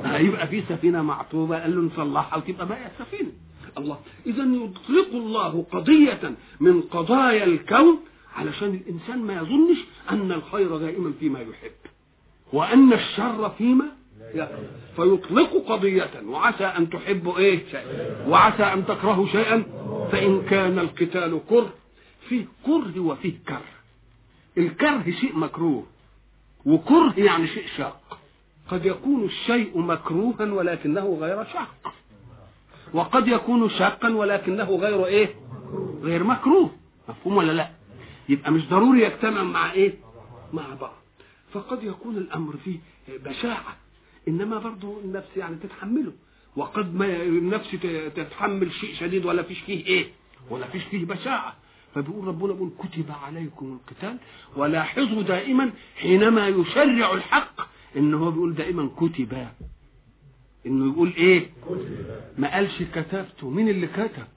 هيبقى 0.05 0.47
فيه 0.47 0.63
سفينة 0.69 1.01
معطوبة 1.01 1.61
قال 1.61 1.75
له 1.75 1.81
نصلحها 1.81 2.37
وتبقى 2.37 2.67
بقى 2.67 2.91
سفينة. 2.99 3.31
الله. 3.77 3.99
إذا 4.25 4.43
يطلق 4.43 5.09
الله 5.13 5.65
قضية 5.71 6.35
من 6.59 6.81
قضايا 6.81 7.43
الكون 7.43 7.99
علشان 8.35 8.69
الإنسان 8.69 9.19
ما 9.19 9.33
يظنش 9.33 9.77
أن 10.11 10.31
الخير 10.31 10.77
دائما 10.77 11.13
فيما 11.19 11.39
يحب. 11.39 11.71
وأن 12.53 12.93
الشر 12.93 13.49
فيما 13.57 13.85
فيطلق 14.95 15.63
قضية 15.67 16.09
وعسى 16.25 16.63
أن 16.65 16.89
تحبوا 16.89 17.37
إيه؟ 17.37 17.59
شيء 17.71 17.85
وعسى 18.27 18.63
أن 18.63 18.85
تكرهوا 18.85 19.27
شيئا. 19.27 19.63
فإن 20.11 20.41
كان 20.41 20.79
القتال 20.79 21.39
كره. 21.49 21.73
فيه 22.29 22.45
كره 22.65 22.99
وفيه 22.99 23.33
كره. 23.47 23.61
الكره 24.57 25.11
شيء 25.21 25.35
مكروه 25.37 25.85
وكره 26.65 27.13
يعني 27.17 27.47
شيء 27.47 27.67
شاق. 27.77 28.17
قد 28.67 28.85
يكون 28.85 29.23
الشيء 29.23 29.77
مكروها 29.77 30.45
ولكنه 30.53 31.17
غير 31.21 31.45
شاق. 31.45 31.93
وقد 32.93 33.27
يكون 33.27 33.69
شاقا 33.69 34.09
ولكنه 34.09 34.63
غير 34.75 35.05
إيه؟ 35.05 35.35
غير 36.01 36.23
مكروه. 36.23 36.71
مفهوم 37.09 37.37
ولا 37.37 37.51
لا؟ 37.51 37.69
يبقى 38.29 38.51
مش 38.51 38.69
ضروري 38.69 39.01
يجتمع 39.03 39.43
مع 39.43 39.71
إيه؟ 39.71 39.93
مع 40.53 40.73
بعض. 40.81 40.93
فقد 41.53 41.83
يكون 41.83 42.17
الأمر 42.17 42.53
فيه 42.63 42.79
بشاعة 43.07 43.75
إنما 44.27 44.59
برضه 44.59 44.99
النفس 45.03 45.37
يعني 45.37 45.55
تتحمله. 45.55 46.11
وقد 46.55 46.95
ما 46.95 47.05
النفس 47.23 47.71
تتحمل 48.15 48.71
شيء 48.71 48.95
شديد 48.95 49.25
ولا 49.25 49.43
فيش 49.43 49.59
فيه 49.59 49.85
إيه؟ 49.85 50.11
ولا 50.49 50.67
فيش 50.67 50.83
فيه 50.83 51.05
بشاعة. 51.05 51.55
فبيقول 51.95 52.27
ربنا 52.27 52.53
بيقول 52.53 52.69
كتب 52.79 53.05
عليكم 53.23 53.79
القتال 53.81 54.17
ولاحظوا 54.55 55.21
دائما 55.21 55.71
حينما 55.95 56.47
يشرع 56.47 57.13
الحق 57.13 57.67
إن 57.97 58.13
هو 58.13 58.31
بيقول 58.31 58.53
دائما 58.55 58.89
كتب. 58.97 59.47
إنه 60.65 60.93
يقول 60.93 61.13
إيه؟ 61.17 61.49
ما 62.37 62.53
قالش 62.53 62.83
كتبته 62.95 63.49
مين 63.49 63.69
اللي 63.69 63.87
كتب؟ 63.87 64.27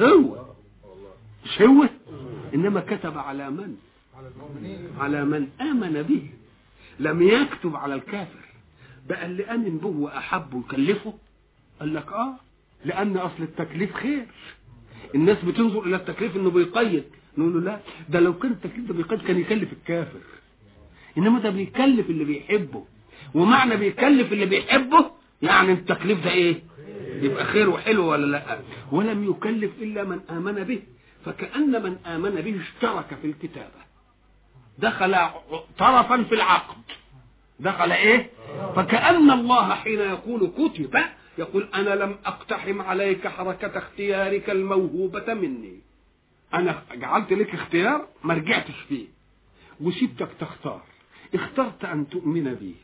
هو. 0.00 0.44
مش 1.44 1.62
هو؟ 1.62 1.88
إنما 2.54 2.80
كتب 2.80 3.18
على 3.18 3.50
من؟ 3.50 3.76
على 5.00 5.24
من 5.24 5.48
آمن 5.60 6.02
به. 6.02 6.30
لم 7.00 7.22
يكتب 7.22 7.76
على 7.76 7.94
الكافر. 7.94 8.40
بقى 9.08 9.26
اللي 9.26 9.44
آمن 9.44 9.78
به 9.78 9.88
واحبه 9.88 10.56
وكلفه 10.58 11.14
قال 11.80 11.94
لك 11.94 12.12
آه. 12.12 12.34
لأن 12.84 13.16
أصل 13.16 13.42
التكليف 13.42 13.94
خير. 13.94 14.26
الناس 15.14 15.44
بتنظر 15.44 15.82
إلى 15.84 15.96
التكليف 15.96 16.36
إنه 16.36 16.50
بيقيد. 16.50 17.04
نقول 17.38 17.54
له 17.54 17.60
لا 17.60 17.80
ده 18.08 18.20
لو 18.20 18.38
كان 18.38 18.50
التكليف 18.52 18.86
ده 18.88 18.94
بيقيد 18.94 19.20
كان 19.22 19.38
يكلف 19.40 19.72
الكافر. 19.72 20.20
إنما 21.18 21.38
ده 21.40 21.50
بيكلف 21.50 22.10
اللي 22.10 22.24
بيحبه. 22.24 22.84
ومعنى 23.34 23.76
بيكلف 23.76 24.32
اللي 24.32 24.46
بيحبه 24.46 25.10
يعني 25.42 25.72
التكليف 25.72 26.24
ده 26.24 26.30
إيه؟ 26.30 26.62
يبقى 27.22 27.44
خير 27.44 27.70
وحلو 27.70 28.06
ولا 28.06 28.26
لأ؟ 28.26 28.58
ولم 28.92 29.30
يكلف 29.30 29.70
إلا 29.82 30.04
من 30.04 30.20
آمن 30.30 30.64
به. 30.64 30.82
فكأن 31.24 31.82
من 31.82 31.96
آمن 32.06 32.30
به 32.30 32.60
اشترك 32.60 33.18
في 33.22 33.26
الكتابة. 33.26 33.80
دخل 34.78 35.16
طرفا 35.78 36.22
في 36.22 36.34
العقد. 36.34 36.76
دخل 37.60 37.92
إيه؟ 37.92 38.30
فكأن 38.76 39.30
الله 39.30 39.74
حين 39.74 39.98
يقول 40.00 40.52
كتب 40.58 40.98
يقول 41.38 41.68
أنا 41.74 41.90
لم 41.94 42.16
أقتحم 42.26 42.82
عليك 42.82 43.28
حركة 43.28 43.78
اختيارك 43.78 44.50
الموهوبة 44.50 45.34
مني. 45.34 45.78
أنا 46.54 46.82
جعلت 46.94 47.32
لك 47.32 47.54
اختيار 47.54 48.06
ما 48.24 48.34
رجعتش 48.34 48.80
فيه. 48.88 49.06
وسبتك 49.80 50.28
تختار. 50.40 50.82
اخترت 51.34 51.84
أن 51.84 52.08
تؤمن 52.08 52.54
بي. 52.54 52.74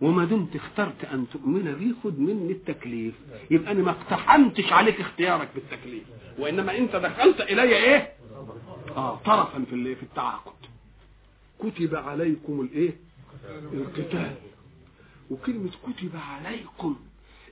وما 0.00 0.24
دمت 0.24 0.56
اخترت 0.56 1.04
أن 1.04 1.26
تؤمن 1.32 1.74
بي 1.74 1.94
خد 2.04 2.18
مني 2.18 2.52
التكليف. 2.52 3.14
يبقى 3.50 3.72
أنا 3.72 3.82
ما 3.82 3.90
اقتحمتش 3.90 4.72
عليك 4.72 5.00
اختيارك 5.00 5.48
بالتكليف. 5.54 6.04
وإنما 6.38 6.78
أنت 6.78 6.96
دخلت 6.96 7.40
إلي 7.40 7.62
إيه؟ 7.62 8.12
آه 8.96 9.16
طرفا 9.24 9.64
في 9.70 9.94
في 9.94 10.02
التعاقد. 10.02 10.52
كتب 11.58 11.94
عليكم 11.94 12.60
الايه 12.60 12.92
القتال. 13.72 14.34
وكلمة 15.30 15.70
كتب 15.86 16.10
عليكم 16.16 16.96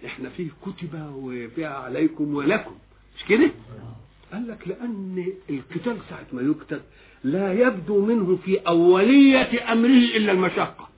إحنا 0.07 0.29
فيه 0.29 0.49
كتب 0.67 1.13
وفيها 1.17 1.69
عليكم 1.75 2.35
ولكم 2.35 2.75
مش 3.17 3.25
كده؟ 3.25 3.51
قال 4.33 4.49
لك 4.49 4.69
لأن 4.69 5.27
القتال 5.51 5.97
ساعة 6.11 6.27
ما 6.33 6.43
يكتب 6.43 6.81
لا 7.25 7.53
يبدو 7.53 8.07
منه 8.07 8.39
في 8.45 8.57
أولية 8.59 9.73
أمره 9.73 10.17
إلا 10.17 10.33
المشقة. 10.33 10.89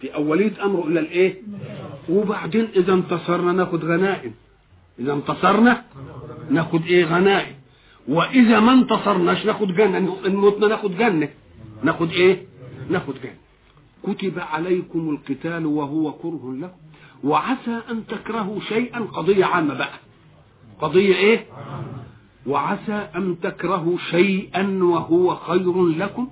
في 0.00 0.14
أولية 0.14 0.64
أمره 0.64 0.86
إلا 0.88 1.00
الإيه؟ 1.00 1.34
وبعدين 2.08 2.68
إذا 2.76 2.92
انتصرنا 2.92 3.52
ناخد 3.52 3.84
غنائم. 3.84 4.34
إذا 4.98 5.12
انتصرنا 5.12 5.84
ناخد 6.50 6.86
إيه؟ 6.86 7.04
غنائم. 7.04 7.54
وإذا 8.08 8.60
ما 8.60 8.72
انتصرناش 8.72 9.46
ناخد 9.46 9.74
جنة. 9.74 9.98
إن 10.26 10.36
متنا 10.36 10.66
ناخد 10.68 10.96
جنة. 10.98 11.28
ناخد 11.82 12.10
إيه؟ 12.12 12.42
ناخد 12.90 13.14
جنة. 13.22 13.36
كتب 14.02 14.38
عليكم 14.38 15.10
القتال 15.10 15.66
وهو 15.66 16.12
كره 16.12 16.54
لكم. 16.60 16.78
وعسى 17.24 17.80
أن 17.90 18.06
تكرهوا 18.06 18.60
شيئا 18.60 18.98
قضية 19.00 19.44
عامة 19.44 19.74
بقى. 19.74 19.98
قضية 20.80 21.14
إيه؟ 21.14 21.46
وعسى 22.46 23.08
أن 23.16 23.36
تكرهوا 23.42 23.96
شيئا 24.10 24.78
وهو 24.82 25.34
خير 25.34 25.86
لكم. 25.86 26.28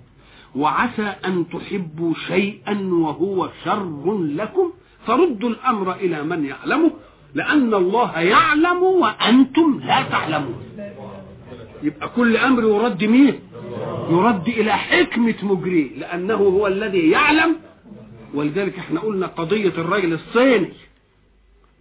وعسى 0.57 1.15
أن 1.25 1.45
تحبوا 1.53 2.15
شيئا 2.27 2.91
وهو 2.93 3.49
شر 3.65 4.19
لكم. 4.23 4.73
فردوا 5.07 5.49
الأمر 5.51 5.93
إلى 5.93 6.23
من 6.23 6.45
يعلمه 6.45 6.91
لأن 7.35 7.75
الله 7.75 8.19
يعلم 8.19 8.83
وأنتم 8.83 9.81
لا 9.85 10.03
تعلمون. 10.03 10.63
يبقى 11.83 12.09
كل 12.09 12.37
أمر 12.37 12.63
يرد 12.63 13.05
مين؟ 13.05 13.41
يرد 14.11 14.49
إلى 14.49 14.73
حكمة 14.73 15.35
مجريه 15.43 15.99
لأنه 15.99 16.35
هو 16.35 16.67
الذي 16.67 17.11
يعلم 17.11 17.57
ولذلك 18.37 18.79
إحنا 18.79 19.01
قلنا 19.01 19.27
قضية 19.27 19.69
الرجل 19.69 20.13
الصيني. 20.13 20.73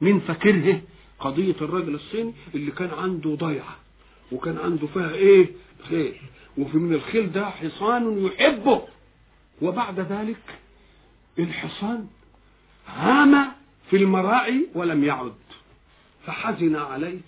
مين 0.01 0.19
فاكره 0.19 0.81
قضية 1.19 1.55
الرجل 1.61 1.95
الصيني 1.95 2.33
اللي 2.55 2.71
كان 2.71 2.89
عنده 2.89 3.35
ضيعة. 3.35 3.75
وكان 4.31 4.57
عنده 4.57 4.87
فيها 4.87 5.13
إيه؟ 5.13 5.49
خيل 5.89 6.15
وفي 6.57 6.77
من 6.77 6.93
الخيل 6.93 7.31
ده 7.31 7.49
حصان 7.49 8.25
يحبه. 8.25 8.81
وبعد 9.61 9.99
ذلك 9.99 10.59
الحصان 11.39 12.07
هام 12.87 13.45
في 13.89 13.97
المراعي 13.97 14.67
ولم 14.75 15.03
يعد. 15.03 15.33
فحزن 16.25 16.75
عليه. 16.75 17.19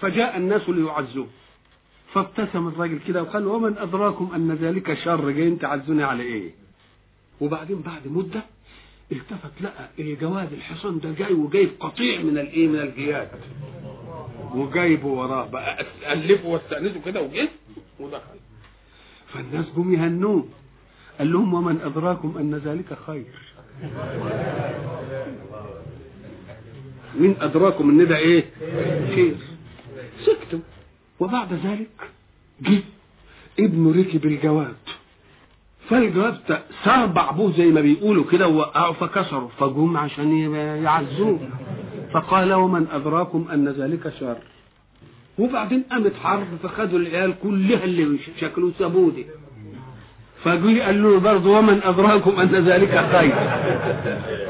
فجاء 0.00 0.36
الناس 0.36 0.68
ليعزوه. 0.68 1.26
فابتسم 2.12 2.68
الراجل 2.68 2.98
كده 3.08 3.22
وقال 3.22 3.46
ومن 3.46 3.78
أدراكم 3.78 4.30
أن 4.34 4.52
ذلك 4.52 4.94
شر؟ 4.94 5.30
جايين 5.30 5.58
تعزوني 5.58 6.02
على 6.02 6.22
إيه؟ 6.22 6.65
وبعدين 7.40 7.80
بعد 7.80 8.08
مدة 8.08 8.42
التفت 9.12 9.50
لقى 9.60 9.88
الجواد 9.98 10.52
الحصان 10.52 11.00
ده 11.00 11.12
جاي 11.12 11.32
وجايب 11.32 11.70
قطيع 11.80 12.20
من 12.22 12.38
الايه 12.38 12.68
من 12.68 12.78
الجياد. 12.80 13.28
وجايبه 14.54 15.06
وراه 15.06 15.46
بقى 15.46 15.86
ألفه 16.12 16.48
واستأنسه 16.48 17.00
كده 17.04 17.22
وجه 17.22 17.48
ودخل. 18.00 18.38
فالناس 19.32 19.66
جم 19.76 19.94
يهنوه. 19.94 20.48
قال 21.18 21.32
لهم 21.32 21.54
ومن 21.54 21.80
أدراكم 21.80 22.34
أن 22.38 22.54
ذلك 22.54 22.98
خير؟ 23.06 23.24
مين 27.20 27.36
أدراكم 27.40 27.90
إن 27.90 28.08
ده 28.08 28.16
إيه؟ 28.16 28.44
خير. 29.14 29.36
سكتوا. 30.26 30.58
وبعد 31.20 31.52
ذلك 31.52 32.10
جه 32.60 32.82
ابنه 33.60 33.92
ركب 34.00 34.24
الجواد. 34.26 34.76
فالجواد 35.90 36.36
سربع 36.84 37.30
ابوه 37.30 37.52
زي 37.52 37.66
ما 37.66 37.80
بيقولوا 37.80 38.24
كده 38.32 38.48
ووقعوا 38.48 38.92
فكسروا. 38.92 39.48
فجم 39.58 39.96
عشان 39.96 40.54
يعزوه. 40.84 41.40
فقال 42.14 42.52
ومن 42.52 42.86
أدراكم 42.92 43.46
أن 43.52 43.68
ذلك 43.68 44.12
شر؟ 44.20 44.36
وبعدين 45.38 45.82
قامت 45.90 46.12
حرب 46.22 46.46
فخدوا 46.62 46.98
العيال 46.98 47.34
كلها 47.42 47.84
اللي 47.84 48.18
شكلوا 48.40 48.70
سابوه 48.78 49.10
دي 49.10 49.26
فجه 50.44 50.82
قال 50.82 51.02
له 51.02 51.18
برضه 51.20 51.58
ومن 51.58 51.80
أدراكم 51.84 52.40
أن 52.40 52.48
ذلك 52.48 53.06
خير؟ 53.12 53.34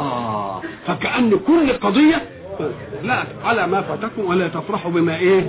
آه. 0.00 0.62
فكأن 0.86 1.30
كل 1.46 1.72
قضية 1.72 2.28
لا 3.02 3.24
على 3.44 3.66
ما 3.66 3.82
فاتكم 3.82 4.24
ولا 4.24 4.48
تفرحوا 4.48 4.90
بما 4.90 5.16
إيه؟ 5.16 5.40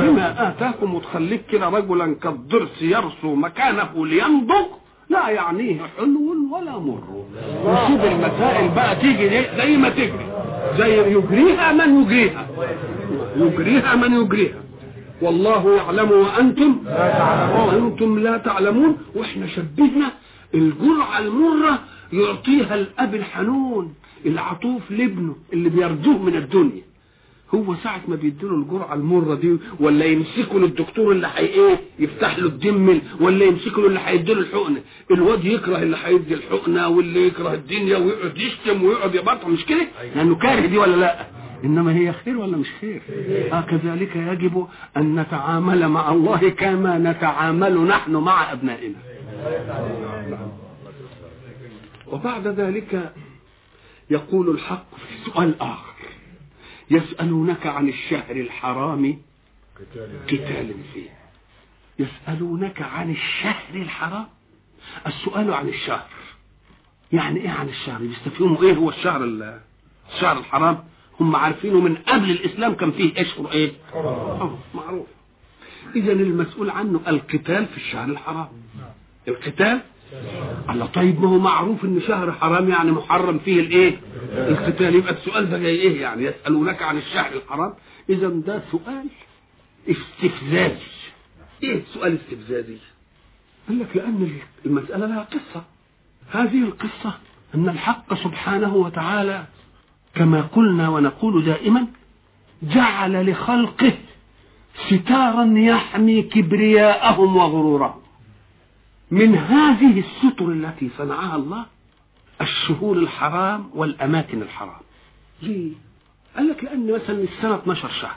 بما 0.00 0.48
آتاكم. 0.48 0.94
وتخليك 0.94 1.46
كده 1.50 1.68
رجلا 1.68 2.14
كالضرس 2.14 2.82
يرسو 2.82 3.34
مكانه 3.34 4.06
لينضج. 4.06 4.66
لا 5.08 5.28
يعنيه 5.28 5.80
حلو 5.96 6.36
ولا 6.52 6.78
مر. 6.78 7.24
وشوف 7.64 8.04
المسائل 8.04 8.68
بقى 8.68 8.96
تيجي 8.96 9.28
زي 9.56 9.76
ما 9.76 9.88
تجري. 9.88 10.26
زي 10.78 11.12
يجريها 11.16 11.72
من 11.72 12.02
يجريها. 12.02 12.46
يجريها 13.36 13.94
من 13.94 14.20
يجريها. 14.20 14.60
والله 15.22 15.76
يعلم 15.76 16.10
وأنتم 16.10 16.76
وأنتم 17.66 18.18
لا 18.18 18.36
تعلمون 18.38 18.96
وإحنا 19.14 19.46
شبهنا. 19.46 20.08
الجرعة 20.54 21.18
المرة 21.18 21.78
يعطيها 22.12 22.74
الأب 22.74 23.14
الحنون 23.14 23.94
العطوف 24.26 24.90
لابنه 24.90 25.36
اللي 25.52 25.68
بيرجوه 25.68 26.18
من 26.22 26.36
الدنيا. 26.36 26.85
هو 27.54 27.74
ساعة 27.74 28.00
ما 28.08 28.16
بيديله 28.16 28.54
الجرعة 28.54 28.94
المرة 28.94 29.34
دي 29.34 29.56
ولا 29.80 30.04
يمسكه 30.04 30.58
للدكتور 30.58 31.12
اللي 31.12 31.28
حي 31.28 31.44
إيه 31.46 31.80
يفتح 31.98 32.38
له 32.38 32.46
الدم 32.46 33.00
ولا 33.20 33.44
يمسكه 33.44 33.86
اللي 33.86 34.00
هيديله 34.04 34.40
الحقنة 34.40 34.80
الواد 35.10 35.44
يكره 35.44 35.76
اللي 35.82 35.96
هيدي 36.04 36.34
الحقنة 36.34 36.88
واللي 36.88 37.26
يكره 37.26 37.54
الدنيا 37.54 37.96
ويقعد 37.98 38.38
يشتم 38.38 38.84
ويقعد 38.84 39.14
يبطل. 39.14 39.50
مش 39.50 39.64
كده؟ 39.64 39.86
لأنه 40.16 40.34
كاره 40.34 40.66
دي 40.66 40.78
ولا 40.78 40.96
لأ؟ 40.96 41.26
إنما 41.64 41.96
هي 41.96 42.12
خير 42.12 42.36
ولا 42.38 42.56
مش 42.56 42.66
خير؟ 42.80 43.02
آه 43.52 43.60
كذلك 43.60 44.16
يجب 44.16 44.66
أن 44.96 45.20
نتعامل 45.20 45.88
مع 45.88 46.12
الله 46.12 46.48
كما 46.48 46.98
نتعامل 46.98 47.80
نحن 47.80 48.16
مع 48.16 48.52
أبنائنا. 48.52 48.98
وبعد 52.12 52.46
ذلك 52.48 53.12
يقول 54.10 54.50
الحق 54.50 54.86
في 54.96 55.30
سؤال 55.30 55.54
آخر. 55.60 55.95
يسألونك 56.90 57.66
عن 57.66 57.88
الشهر 57.88 58.36
الحرام 58.36 59.18
قتال 60.28 60.74
فيه. 60.94 61.10
يسألونك 61.98 62.82
عن 62.82 63.10
الشهر 63.10 63.74
الحرام. 63.74 64.26
السؤال 65.06 65.52
عن 65.52 65.68
الشهر. 65.68 66.08
يعني 67.12 67.40
إيه 67.40 67.50
عن 67.50 67.68
الشهر؟ 67.68 67.98
بيستفهموا 68.00 68.62
إيه 68.62 68.74
هو 68.74 68.90
الشهر 68.90 69.24
الشهر 70.14 70.38
الحرام؟ 70.38 70.84
هم 71.20 71.36
عارفينه 71.36 71.80
من 71.80 71.94
قبل 71.96 72.30
الإسلام 72.30 72.74
كان 72.74 72.92
فيه 72.92 73.20
اشهر 73.20 73.50
إيه 73.52 73.72
آه 73.94 74.58
معروف. 74.74 75.06
اذا 75.96 76.12
المسؤول 76.12 76.70
عنه 76.70 77.00
القتال 77.08 77.66
في 77.66 77.76
الشهر 77.76 78.08
الحرام. 78.08 78.48
القتال 79.28 79.80
الله 80.70 80.86
طيب 80.86 81.20
ما 81.20 81.28
هو 81.28 81.38
معروف 81.38 81.84
إن 81.84 82.00
شهر 82.00 82.32
حرام 82.32 82.68
يعني 82.70 82.92
محرم 82.92 83.38
فيه 83.38 83.60
الإيه؟ 83.60 84.00
القتال. 84.32 84.94
يبقى 84.94 85.12
السؤال 85.12 85.50
ده 85.50 85.58
جاي 85.58 85.74
إيه 85.76 86.00
يعني؟ 86.00 86.24
يسألونك 86.24 86.82
عن 86.82 86.98
الشهر 86.98 87.32
الحرام. 87.32 87.74
اذا 88.10 88.28
ده 88.28 88.62
سؤال 88.72 89.06
استفزازي. 89.90 90.86
إيه 91.62 91.82
سؤال 91.94 92.18
استفزازي؟ 92.22 92.76
قال 93.68 93.78
لك 93.78 93.96
لأن 93.96 94.38
المسألة 94.66 95.06
لها 95.06 95.22
قصة. 95.32 95.64
هذه 96.30 96.62
القصة 96.62 97.18
أن 97.54 97.68
الحق 97.68 98.14
سبحانه 98.14 98.74
وتعالى 98.74 99.44
كما 100.14 100.40
قلنا 100.40 100.88
ونقول 100.88 101.44
دائما 101.44 101.86
جعل 102.62 103.30
لخلقه 103.30 103.92
ستارا 104.88 105.52
يحمي 105.58 106.22
كبرياءهم 106.22 107.36
وغرورهم. 107.36 108.00
من 109.10 109.34
هذه 109.34 110.00
الستر 110.00 110.48
التي 110.48 110.90
صنعها 110.98 111.36
الله 111.36 111.66
الشهور 112.40 112.96
الحرام 112.96 113.70
والأماكن 113.74 114.42
الحرام. 114.42 114.80
ليه؟ 115.42 115.72
قال 116.36 116.48
لك 116.48 116.64
لأن 116.64 116.94
مثلا 116.94 117.22
السنة 117.22 117.54
12 117.54 117.88
شهر. 117.88 118.16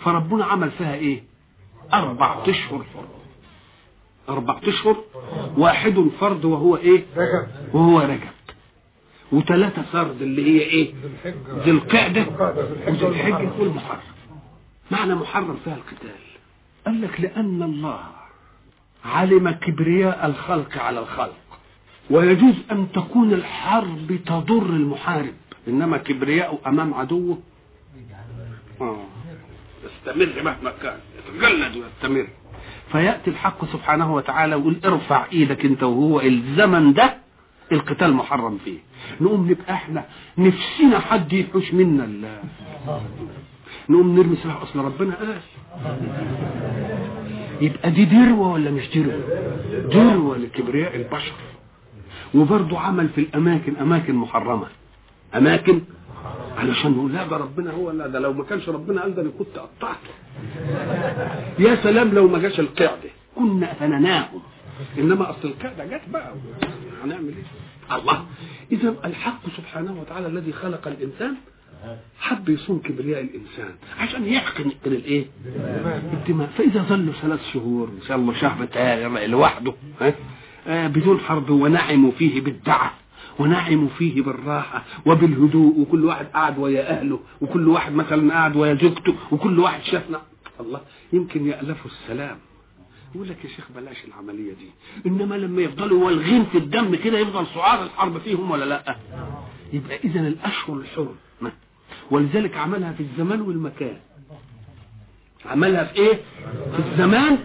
فربنا 0.00 0.44
عمل 0.44 0.70
فيها 0.70 0.94
إيه؟ 0.94 1.22
أربع 1.94 2.42
أشهر 2.48 2.84
فرض. 2.94 3.08
أربع 4.28 4.60
أشهر 4.64 4.96
واحد 5.56 6.10
فرض 6.20 6.44
وهو 6.44 6.76
إيه؟ 6.76 7.04
وهو 7.72 8.00
رجب 8.00 8.36
وثلاثة 9.32 9.82
فرض 9.82 10.22
اللي 10.22 10.44
هي 10.44 10.60
إيه؟ 10.60 10.94
ذي 11.64 11.70
القعدة 11.70 12.26
وذي 12.86 13.06
الحجة 13.06 13.50
والمحرم. 13.58 14.00
معنى 14.90 15.14
محرم 15.14 15.56
فيها 15.64 15.74
القتال. 15.76 16.20
قال 16.86 17.02
لك 17.02 17.20
لأن 17.20 17.62
الله 17.62 18.00
علم 19.06 19.50
كبرياء 19.50 20.26
الخلق 20.26 20.78
على 20.78 21.00
الخلق. 21.00 21.36
ويجوز 22.10 22.54
أن 22.70 22.86
تكون 22.94 23.32
الحرب 23.32 24.18
تضر 24.26 24.66
المحارب. 24.70 25.34
إنما 25.68 25.96
كبرياءه 25.96 26.58
أمام 26.66 26.94
عدوه 26.94 27.38
آه. 28.80 29.04
يستمر 29.84 30.42
مهما 30.42 30.72
كان. 30.82 30.98
يتجلد 31.18 31.76
ويستمر. 31.76 32.28
فيأتي 32.92 33.30
الحق 33.30 33.64
سبحانه 33.64 34.14
وتعالى 34.14 34.54
ويقول 34.54 34.76
ارفع 34.84 35.26
إيدك 35.32 35.64
أنت 35.64 35.82
وهو 35.82 36.20
الزمن 36.20 36.92
ده 36.92 37.16
القتال 37.72 38.12
محرم 38.14 38.58
فيه. 38.64 38.78
نقوم 39.20 39.50
نبقى 39.50 39.74
إحنا 39.74 40.04
نفسنا 40.38 40.98
حد 40.98 41.32
يحوش 41.32 41.74
منا. 41.74 42.42
نقوم 43.88 44.16
نرمي 44.16 44.36
سلاح 44.36 44.62
أصل 44.62 44.78
ربنا. 44.78 45.14
قال 45.14 45.40
يبقى 47.60 47.90
دي 47.90 48.04
دروة 48.04 48.52
ولا 48.52 48.70
مش 48.70 48.88
دروة؟ 48.94 49.20
دروة 49.92 50.36
لكبرياء 50.38 50.96
البشر. 50.96 51.32
وبرضه 52.34 52.78
عمل 52.78 53.08
في 53.08 53.20
الأماكن 53.20 53.76
أماكن 53.76 54.14
محرمة. 54.14 54.66
أماكن؟ 55.34 55.80
علشان 56.56 56.90
نقول 56.92 57.12
لا 57.14 57.26
ده 57.26 57.36
ربنا 57.36 57.70
هو 57.72 57.90
لا 57.90 58.06
ده 58.06 58.18
لو 58.18 58.32
ما 58.32 58.44
كانش 58.44 58.68
ربنا 58.68 59.02
قال 59.02 59.14
ده 59.14 59.22
أنا 59.22 59.30
كنت 59.38 59.58
قطعته. 59.58 60.12
يا 61.58 61.74
سلام 61.82 62.14
لو 62.14 62.28
ما 62.28 62.38
جاش 62.38 62.60
القعده 62.60 63.10
كنا 63.36 63.74
فنناهم 63.74 64.40
إنما 64.98 65.30
أصل 65.30 65.48
القعدة 65.48 65.84
جت 65.86 66.08
بقى. 66.12 66.32
هنعمل 67.04 67.28
إيه؟ 67.28 67.96
الله. 67.98 68.24
اذا 68.72 68.94
الحق 69.04 69.40
سبحانه 69.56 70.00
وتعالى 70.00 70.26
الذي 70.26 70.52
خلق 70.52 70.88
الإنسان 70.88 71.34
حب 72.20 72.48
يصون 72.48 72.78
كبرياء 72.78 73.20
الإنسان 73.20 73.74
عشان 73.98 74.26
يحقن 74.26 74.70
الإيه؟ 74.86 75.24
الدماء. 76.12 76.50
فإذا 76.58 76.82
ظلوا 76.82 77.12
ثلاث 77.12 77.40
شهور 77.52 77.88
إن 77.88 78.06
شاء 78.08 78.16
الله 78.16 78.34
شهر 78.34 78.66
لوحده 79.26 79.74
آه 80.66 80.86
بدون 80.86 81.18
حرب 81.20 81.50
ونعموا 81.50 82.10
فيه 82.10 82.40
بالدعه 82.40 82.94
ونعموا 83.38 83.88
فيه 83.88 84.22
بالراحة 84.22 84.84
وبالهدوء 85.06 85.80
وكل 85.80 86.04
واحد 86.04 86.26
قاعد 86.26 86.58
ويا 86.58 86.98
أهله 86.98 87.20
وكل 87.40 87.68
واحد 87.68 87.92
مثلا 87.92 88.32
قاعد 88.34 88.56
ويا 88.56 88.74
زوجته 88.74 89.14
وكل 89.32 89.58
واحد 89.58 89.82
شافنا. 89.82 90.22
الله 90.60 90.80
يمكن 91.12 91.46
يألفوا 91.46 91.90
السلام. 91.90 92.38
يقول 93.14 93.28
لك 93.28 93.44
يا 93.44 93.48
شيخ 93.50 93.64
بلاش 93.76 94.04
العملية 94.08 94.52
دي. 94.52 94.70
إنما 95.06 95.34
لما 95.34 95.62
يفضلوا 95.62 96.04
والغين 96.06 96.44
في 96.44 96.58
الدم 96.58 96.94
كده 96.94 97.18
يفضل 97.18 97.46
سعار 97.54 97.82
الحرب 97.84 98.18
فيهم 98.18 98.50
ولا 98.50 98.64
لأ؟ 98.64 98.96
يبقى 99.72 99.96
إذا 100.04 100.20
الأشهر 100.20 100.76
الحرم 100.76 101.14
ولذلك 102.10 102.56
عملها 102.56 102.92
في 102.92 103.00
الزمان 103.02 103.40
والمكان. 103.40 103.96
عملها 105.46 105.84
في 105.84 105.96
إيه؟ 105.96 106.14
في 106.76 106.82
الزمان 106.92 107.38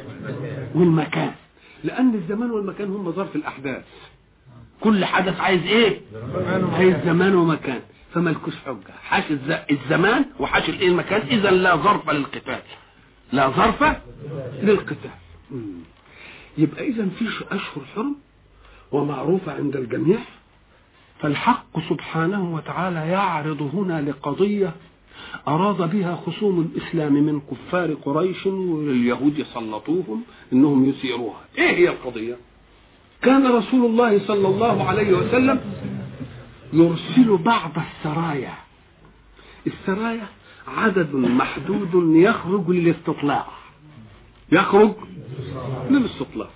والمكان. 0.75 1.31
لأن 1.83 2.15
الزمان 2.15 2.51
والمكان 2.51 2.89
هم 2.95 3.11
ظرف 3.11 3.35
الأحداث. 3.35 3.83
كل 4.81 5.05
حدث 5.05 5.39
عايز 5.39 5.61
إيه؟ 5.63 6.01
عايز 6.73 6.95
زمان 7.05 7.35
ومكان. 7.35 7.81
فملكوش 8.13 8.53
حجة. 8.65 8.93
حاش 9.03 9.23
الز- 9.31 9.71
الزمان 9.71 10.25
وحاش 10.39 10.69
الايه 10.69 10.87
المكان؟ 10.87 11.21
إذا 11.21 11.51
لا 11.51 11.75
ظرف 11.75 12.09
للقتال. 12.09 12.59
لا 13.31 13.49
ظرف 13.49 13.83
للقتال. 14.63 15.11
يبقى 16.57 16.87
إذا 16.87 17.07
في 17.19 17.25
أشهر 17.51 17.83
حرم 17.95 18.15
ومعروفة 18.91 19.51
عند 19.53 19.75
الجميع؟ 19.75 20.19
فالحق 21.21 21.79
سبحانه 21.89 22.55
وتعالى 22.55 22.99
يعرض 22.99 23.61
هنا 23.73 24.01
لقضية 24.09 24.73
أراد 25.47 25.91
بها 25.91 26.15
خصوم 26.15 26.71
الإسلام 26.75 27.13
من 27.13 27.41
كفار 27.51 27.93
قريش 27.93 28.45
واليهود 28.45 29.39
يسلطوهم 29.39 30.21
إنهم 30.53 30.89
يثيروها 30.89 31.41
إيه 31.57 31.69
هي 31.69 31.89
القضية؟ 31.89 32.37
كان 33.21 33.47
رسول 33.55 33.85
الله 33.85 34.27
صلى 34.27 34.47
الله 34.47 34.83
عليه 34.83 35.13
وسلم 35.13 35.59
يرسل 36.73 37.37
بعض 37.37 37.71
السرايا. 37.77 38.53
السرايا 39.67 40.27
عدد 40.67 41.15
محدود 41.15 42.15
يخرج 42.15 42.69
للاستطلاع. 42.69 43.45
يخرج 44.51 44.93
للاستطلاع. 45.89 46.49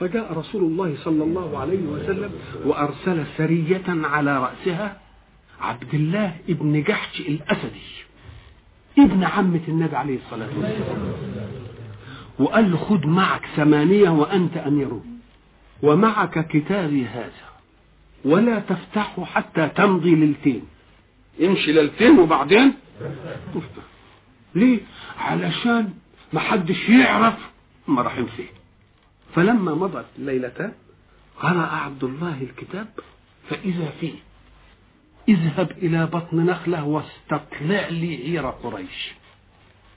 فجاء 0.00 0.32
رسول 0.38 0.62
الله 0.62 0.94
صلى 1.04 1.24
الله 1.24 1.58
عليه 1.58 1.82
وسلم 1.82 2.30
وأرسل 2.64 3.24
سرية 3.36 3.82
على 3.88 4.38
رأسها 4.42 5.00
عبد 5.60 5.94
الله 5.94 6.36
ابن 6.48 6.82
جحش 6.82 7.20
الأسدي 7.20 7.92
ابن 8.98 9.24
عمة 9.24 9.60
النبي 9.68 9.96
عليه 9.96 10.18
الصلاة 10.26 10.48
والسلام. 10.56 11.12
وقال 12.38 12.70
له 12.70 12.76
خد 12.76 13.06
معك 13.06 13.46
ثمانية 13.56 14.10
وأنت 14.10 14.56
أميرهم 14.56 15.18
ومعك 15.82 16.46
كتابي 16.46 17.06
هذا 17.06 17.32
ولا 18.24 18.58
تفتحه 18.58 19.24
حتى 19.24 19.68
تمضي 19.68 20.14
ليلتين. 20.14 20.62
امشي 21.42 21.72
ليلتين 21.72 22.18
وبعدين؟ 22.18 22.72
ليه؟ 24.54 24.80
علشان 25.18 25.88
ما 26.32 26.40
حدش 26.40 26.88
يعرف 26.88 27.34
ما 27.88 28.02
رايحين 28.02 28.26
فيه 28.26 28.61
فلما 29.34 29.74
مضت 29.74 30.06
ليلتان 30.18 30.72
قرأ 31.40 31.66
عبد 31.66 32.04
الله 32.04 32.42
الكتاب 32.42 32.88
فإذا 33.50 33.90
فيه 34.00 34.14
اذهب 35.28 35.70
إلى 35.70 36.06
بطن 36.06 36.36
نخلة 36.46 36.84
واستطلع 36.84 37.88
لي 37.88 38.16
عير 38.16 38.46
قريش. 38.50 39.12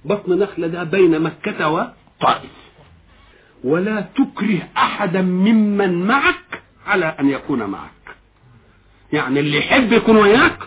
بطن 0.06 0.40
نخلة 0.40 0.68
ده 0.68 0.84
بين 0.84 1.22
مكة 1.22 1.70
وطائف. 1.70 2.52
ولا 3.64 4.02
تكره 4.02 4.68
أحدا 4.78 5.22
ممن 5.22 6.08
معك 6.08 6.62
على 6.86 7.06
أن 7.06 7.30
يكون 7.30 7.64
معك. 7.64 7.92
يعني 9.14 9.40
اللي 9.40 9.58
يحب 9.58 9.92
يكون 9.94 10.18
وياك 10.18 10.60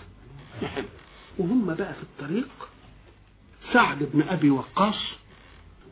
يحب. 0.63 0.85
وهم 1.39 1.75
بقى 1.75 1.95
في 1.95 2.03
الطريق 2.03 2.49
سعد 3.73 3.99
بن 4.15 4.23
أبي 4.23 4.51
وقاص 4.51 5.15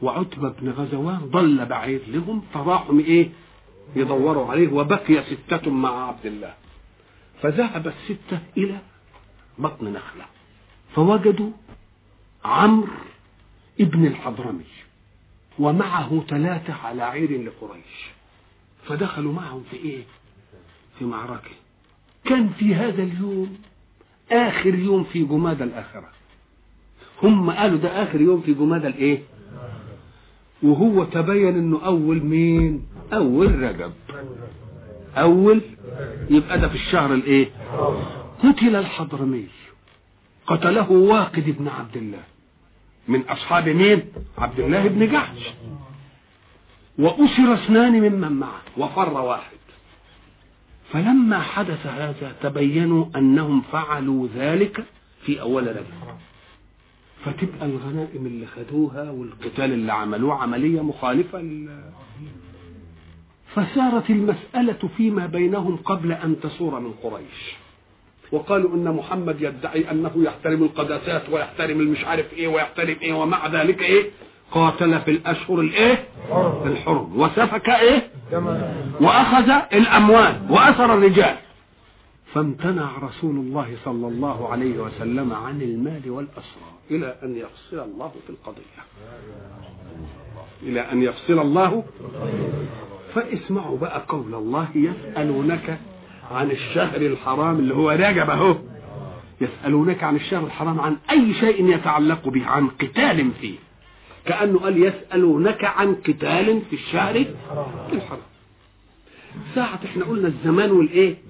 وعتبة 0.02 0.48
بن 0.48 0.70
غزوان 0.70 1.18
ضل 1.18 1.66
بعيد 1.66 2.00
لهم 2.08 2.42
فراحوا 2.54 3.00
إيه؟ 3.00 3.30
يدوروا 3.96 4.46
عليه 4.50 4.68
وبقي 4.72 5.22
ستة 5.24 5.70
مع 5.70 6.08
عبد 6.08 6.26
الله. 6.26 6.54
فذهب 7.42 7.86
الستة 7.86 8.40
إلى 8.56 8.78
بطن 9.58 9.92
نخلة 9.92 10.24
فوجدوا 10.94 11.50
عمرو 12.44 12.92
ابن 13.80 14.06
الحضرمي 14.06 14.64
ومعه 15.58 16.22
ثلاثة 16.28 16.74
على 16.74 17.02
عير 17.02 17.42
لقريش. 17.42 18.06
فدخلوا 18.86 19.32
معهم 19.32 19.64
في 19.70 19.76
إيه؟ 19.76 20.02
في 20.98 21.04
معركة. 21.04 21.50
كان 22.24 22.48
في 22.48 22.74
هذا 22.74 23.02
اليوم 23.02 23.58
آخر 24.32 24.74
يوم 24.74 25.04
في 25.04 25.24
جماد 25.24 25.62
الآخرة. 25.62 26.08
هم 27.22 27.50
قالوا 27.50 27.78
ده 27.78 28.02
آخر 28.02 28.20
يوم 28.20 28.40
في 28.40 28.54
جماد 28.54 28.84
الإيه؟ 28.84 29.22
وهو 30.62 31.04
تبين 31.04 31.48
إنه 31.58 31.80
أول 31.84 32.22
مين؟ 32.24 32.86
أول 33.12 33.62
رجب 33.62 33.92
أول؟ 35.16 35.60
يبقى 36.30 36.58
ده 36.58 36.68
في 36.68 36.74
الشهر 36.74 37.14
الإيه؟ 37.14 37.50
قتل 38.42 38.76
الحضرمي 38.76 39.46
قتله 40.46 40.90
واقد 40.90 41.44
بن 41.58 41.68
عبد 41.68 41.96
الله. 41.96 42.22
من 43.08 43.22
أصحاب 43.28 43.68
مين؟ 43.68 44.02
عبد 44.38 44.60
الله 44.60 44.88
بن 44.88 45.12
جحش. 45.12 45.54
وأسر 46.98 47.54
اثنان 47.54 47.92
ممن 47.92 48.32
معه 48.32 48.62
وفر 48.76 49.12
واحد. 49.12 49.56
فلما 50.92 51.40
حدث 51.40 51.86
هذا 51.86 52.36
تبينوا 52.42 53.06
أنهم 53.16 53.62
فعلوا 53.72 54.28
ذلك 54.36 54.84
في 55.22 55.40
أول 55.40 55.66
رجب 55.66 55.86
فتبقى 57.26 57.66
الغنائم 57.66 58.26
اللي 58.26 58.46
خدوها 58.46 59.10
والقتال 59.10 59.72
اللي 59.72 59.92
عملوه 59.92 60.34
عملية 60.42 60.80
مخالفة 60.82 61.38
لل... 61.40 61.68
فسارت 63.54 64.10
المسألة 64.10 64.88
فيما 64.96 65.26
بينهم 65.26 65.76
قبل 65.76 66.12
أن 66.12 66.40
تسور 66.40 66.80
من 66.80 66.92
قريش. 67.02 67.54
وقالوا 68.32 68.74
إن 68.74 68.84
محمد 68.94 69.36
يدعي 69.40 69.90
أنه 69.90 70.10
يحترم 70.16 70.62
القداسات 70.62 71.22
ويحترم 71.30 71.80
المش 71.80 72.04
عارف 72.04 72.32
إيه 72.32 72.48
ويحترم 72.48 72.96
إيه 73.02 73.12
ومع 73.12 73.46
ذلك 73.46 73.82
إيه؟ 73.82 74.10
قاتل 74.50 75.00
في 75.00 75.10
الأشهر 75.10 75.60
الإيه؟ 75.60 76.04
الحرم. 76.66 77.20
وسفك 77.20 77.68
إيه؟ 77.68 78.10
وأخذ 79.00 79.50
الأموال 79.72 80.40
وأثر 80.50 80.94
الرجال. 80.94 81.36
فامتنع 82.36 82.98
رسول 82.98 83.36
الله 83.36 83.76
صلى 83.84 84.08
الله 84.08 84.48
عليه 84.48 84.78
وسلم 84.78 85.32
عن 85.32 85.62
المال 85.62 86.10
والأسرى 86.10 86.70
إلى 86.90 87.16
أن 87.22 87.36
يفصل 87.36 87.78
الله 87.90 88.12
في 88.26 88.30
القضية. 88.30 88.82
إلى 90.62 90.80
أن 90.80 91.02
يفصل 91.02 91.38
الله. 91.38 91.84
فاسمعوا 93.14 93.78
بقى 93.78 94.04
قول 94.08 94.34
الله 94.34 94.68
يسألونك 94.74 95.78
عن 96.30 96.50
الشهر 96.50 97.00
الحرام 97.00 97.58
اللي 97.58 97.74
هو 97.74 97.90
رجب 97.90 98.30
أهو. 98.30 98.56
يسألونك 99.40 100.02
عن 100.04 100.16
الشهر 100.16 100.44
الحرام 100.44 100.80
عن 100.80 100.96
أي 101.10 101.34
شيء 101.34 101.74
يتعلق 101.74 102.28
به 102.28 102.46
عن 102.46 102.68
قتال 102.68 103.30
فيه. 103.40 103.56
كأنه 104.26 104.58
قال 104.58 104.82
يسألونك 104.82 105.64
عن 105.64 105.94
قتال 105.94 106.62
في 106.70 106.76
الشهر 106.76 107.24
الحرام. 107.92 108.20
ساعة 109.54 109.80
إحنا 109.84 110.04
قلنا 110.04 110.28
الزمان 110.28 110.70
والإيه؟ 110.70 111.25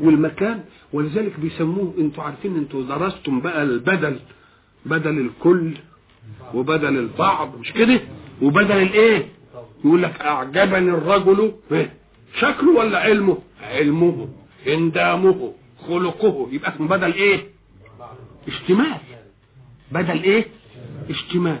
والمكان 0.00 0.64
ولذلك 0.92 1.40
بيسموه 1.40 1.94
أنتوا 1.98 2.24
عارفين 2.24 2.56
أنتوا 2.56 2.82
درستم 2.82 3.40
بقى 3.40 3.62
البدل 3.62 4.18
بدل 4.86 5.18
الكل 5.20 5.74
وبدل 6.54 6.98
البعض 6.98 7.58
مش 7.58 7.72
كده؟ 7.72 8.00
وبدل 8.42 8.72
الايه؟ 8.82 9.28
يقول 9.84 10.02
لك 10.02 10.20
أعجبني 10.20 10.90
الرجل 10.90 11.52
شكله 12.38 12.70
ولا 12.72 12.98
علمه؟ 12.98 13.38
علمه 13.62 14.28
اندامه 14.68 15.52
خلقه. 15.88 16.48
يبقى 16.52 16.74
اسمه 16.74 16.88
بدل 16.88 17.12
إيه؟ 17.12 17.46
اشتمال. 18.48 18.94
بدل 19.92 20.22
إيه؟ 20.22 20.46
اشتمال. 21.10 21.60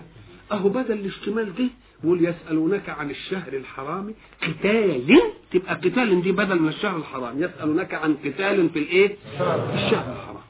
أهو 0.52 0.68
بدل 0.68 0.92
الاشتمال 0.92 1.54
دي 1.54 1.70
يقول 2.04 2.24
يسألونك 2.24 2.88
عن 2.88 3.10
الشهر 3.10 3.52
الحرام 3.52 4.14
قتال 4.42 5.20
تبقى 5.52 5.74
قتال 5.74 6.22
دي 6.22 6.32
بدل 6.32 6.58
من 6.62 6.68
الشهر 6.68 6.96
الحرام. 6.96 7.42
يسألونك 7.42 7.94
عن 7.94 8.14
قتال 8.14 8.70
في 8.70 8.78
الإيه؟ 8.78 9.08
في 9.38 9.74
الشهر 9.74 10.12
الحرام. 10.12 10.44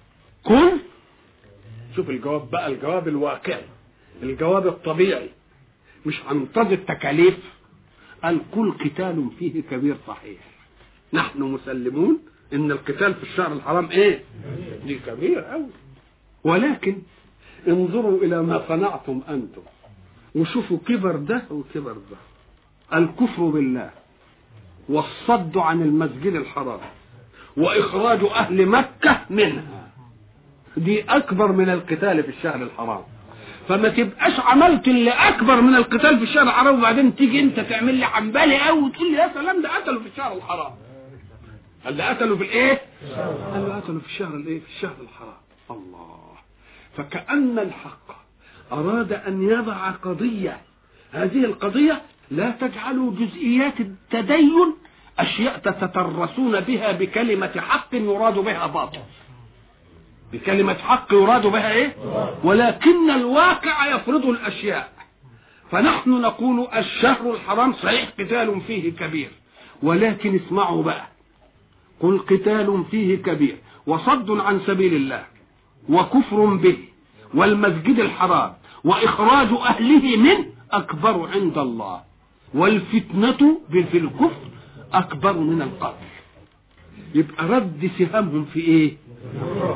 كل 0.45 0.79
شوف 1.97 2.11
الجواب 2.11 2.51
بقى 2.51 2.67
الجواب 2.67 3.09
الواقعي 3.09 3.63
الجواب 4.23 4.67
الطبيعي 4.67 5.31
مش 6.07 6.15
طرد 6.55 6.73
التكاليف. 6.73 7.39
قال 8.25 8.39
كل 8.55 8.73
قتال 8.73 9.29
فيه 9.39 9.63
كبير 9.63 9.97
صحيح. 10.07 10.39
نحن 11.13 11.43
مسلمون 11.43 12.19
إن 12.53 12.71
القتال 12.71 13.15
في 13.15 13.23
الشهر 13.23 13.53
الحرام 13.53 13.91
إيه؟ 13.91 14.23
دي 14.87 14.99
كبير 15.07 15.41
قوي 15.41 15.67
ولكن 16.45 16.97
انظروا 17.69 18.19
إلى 18.23 18.43
ما 18.43 18.65
صنعتم 18.69 19.21
أنتم. 19.29 19.63
وشوفوا 20.35 20.79
كبر 20.87 21.17
ده 21.17 21.43
وكبر 21.51 21.93
ده. 21.93 22.17
الكفر 22.99 23.43
بالله 23.43 23.91
والصد 24.89 25.59
عن 25.59 25.83
المسجد 25.83 26.35
الحرام 26.35 26.81
وإخراج 27.57 28.25
أهل 28.25 28.67
مكة 28.67 29.21
منها. 29.31 29.89
دي 30.77 31.03
أكبر 31.03 31.53
من 31.53 31.71
القتال 31.71 32.23
في 32.23 32.29
الشهر 32.29 32.63
الحرام. 32.63 33.03
فما 33.69 33.89
تبقاش 33.89 34.41
عملت 34.41 34.89
اللي 34.89 35.11
أكبر 35.11 35.61
من 35.61 35.75
القتال 35.75 36.19
في 36.19 36.23
الشهر 36.25 36.43
الحرام 36.43 36.79
وبعدين 36.79 37.17
تيجي 37.17 37.41
أنت 37.41 37.61
تعمل 37.61 37.95
لي 37.95 38.05
عمبالي 38.05 38.59
قوي 38.59 38.83
وتقول 38.83 39.13
لي 39.13 39.19
يا 39.19 39.31
سلام 39.35 39.63
ده 39.63 39.77
قتلوا 39.77 40.01
في 40.01 40.07
الشهر 40.09 40.37
الحرام. 40.37 40.73
قال 41.85 41.97
ده 41.97 42.09
قتلوا 42.09 42.37
في 42.37 42.43
الإيه؟ 42.43 42.81
قال 43.53 43.69
له 43.69 43.77
قتلوا 43.77 44.01
في 44.01 44.07
الشهر 44.07 44.35
الإيه؟ 44.35 44.61
في 44.61 44.67
الشهر 44.77 44.97
الحرام. 45.01 45.37
الله. 45.71 46.21
فكأن 46.97 47.59
الحق 47.59 48.24
أراد 48.73 49.13
أن 49.13 49.49
يضع 49.49 49.91
قضية. 49.91 50.61
هذه 51.13 51.45
القضية 51.45 52.03
لا 52.31 52.51
تجعلوا 52.51 53.13
جزئيات 53.13 53.81
التدين 53.81 54.75
أشياء 55.19 55.59
تتترسون 55.59 56.61
بها 56.61 56.93
بكلمة 56.93 57.61
حق 57.61 57.89
يراد 57.95 58.35
بها 58.39 58.67
باطل. 58.67 58.99
بكلمة 60.33 60.75
حق 60.75 61.13
يراد 61.13 61.47
بها 61.47 61.73
إيه؟ 61.73 61.97
ولكن 62.45 63.11
الواقع 63.11 63.87
يفرض 63.97 64.27
الأشياء. 64.27 64.93
فنحن 65.71 66.11
نقول 66.11 66.69
الشهر 66.77 67.35
الحرام 67.35 67.73
صحيح 67.73 68.09
قتال 68.21 68.61
فيه 68.61 68.93
كبير. 68.93 69.31
ولكن 69.83 70.41
اسمعوا 70.47 70.83
بقى. 70.83 71.07
قل 72.01 72.19
قتال 72.19 72.85
فيه 72.91 73.17
كبير 73.23 73.57
وصد 73.87 74.31
عن 74.31 74.61
سبيل 74.67 74.95
الله 74.95 75.25
وكفر 75.89 76.45
به 76.55 76.79
والمسجد 77.35 77.99
الحرام 77.99 78.53
وإخراج 78.85 79.49
أهله 79.49 80.17
منه 80.17 80.45
أكبر 80.73 81.29
عند 81.35 81.59
الله 81.59 82.01
والفتنة 82.55 83.59
في 83.71 83.99
الكفر 83.99 84.49
أكبر 84.93 85.33
من 85.33 85.63
القتل 85.63 86.05
يبقى 87.15 87.47
رد 87.49 87.91
سهامهم 87.99 88.45
في 88.45 88.61
إيه؟ 88.61 88.97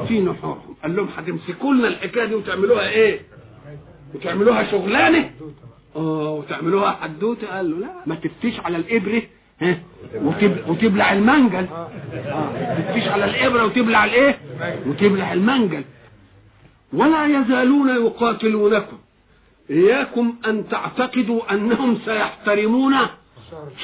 في 0.09 0.21
نحورهم 0.21 0.75
قال 0.83 0.97
لهم 0.97 1.09
هتمسكوا 1.17 1.75
لنا 1.75 1.89
الحكاية 1.89 2.25
دي 2.25 2.35
وتعملوها 2.35 2.89
إيه؟ 2.89 3.21
وتعملوها 4.15 4.71
شغلانة؟ 4.71 5.31
آه 5.97 6.31
وتعملوها 6.31 6.91
حدوتة 6.91 7.47
قال 7.47 7.71
له 7.71 7.79
لا 7.79 7.91
ما 8.07 8.15
تفتيش 8.15 8.61
على 8.61 8.77
الإبرة 8.77 9.23
ها 9.61 9.79
وتبلع 10.69 11.13
المنجل 11.13 11.67
آه 11.73 12.75
تفتيش 12.83 13.09
على 13.09 13.25
الإبرة 13.25 13.65
وتبلع 13.65 14.05
الإيه؟ 14.05 14.39
وتبلع 14.87 15.33
المنجل 15.33 15.85
ولا 16.93 17.27
يزالون 17.27 17.89
يقاتلونكم 17.89 18.98
إياكم 19.71 20.35
أن 20.47 20.69
تعتقدوا 20.69 21.53
أنهم 21.55 21.99
سيحترمون 22.05 22.95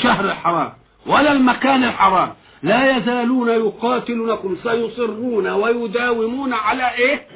شهر 0.02 0.24
الحرام 0.24 0.72
ولا 1.06 1.32
المكان 1.32 1.84
الحرام. 1.84 2.32
لا 2.62 2.96
يزالون 2.96 3.48
يقاتلونكم 3.48 4.56
سيصرون 4.62 5.48
ويداومون 5.48 6.52
على 6.52 6.94
إيه؟ 6.94 7.26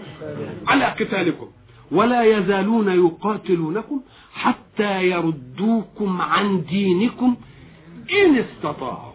على 0.67 0.85
قتالكم. 0.85 1.49
ولا 1.93 2.23
يزالون 2.25 2.89
يقاتلونكم 3.07 4.01
حتى 4.35 5.03
يردوكم 5.11 6.21
عن 6.21 6.65
دينكم 6.65 7.37
إن 8.13 8.37
استطاعوا. 8.39 9.13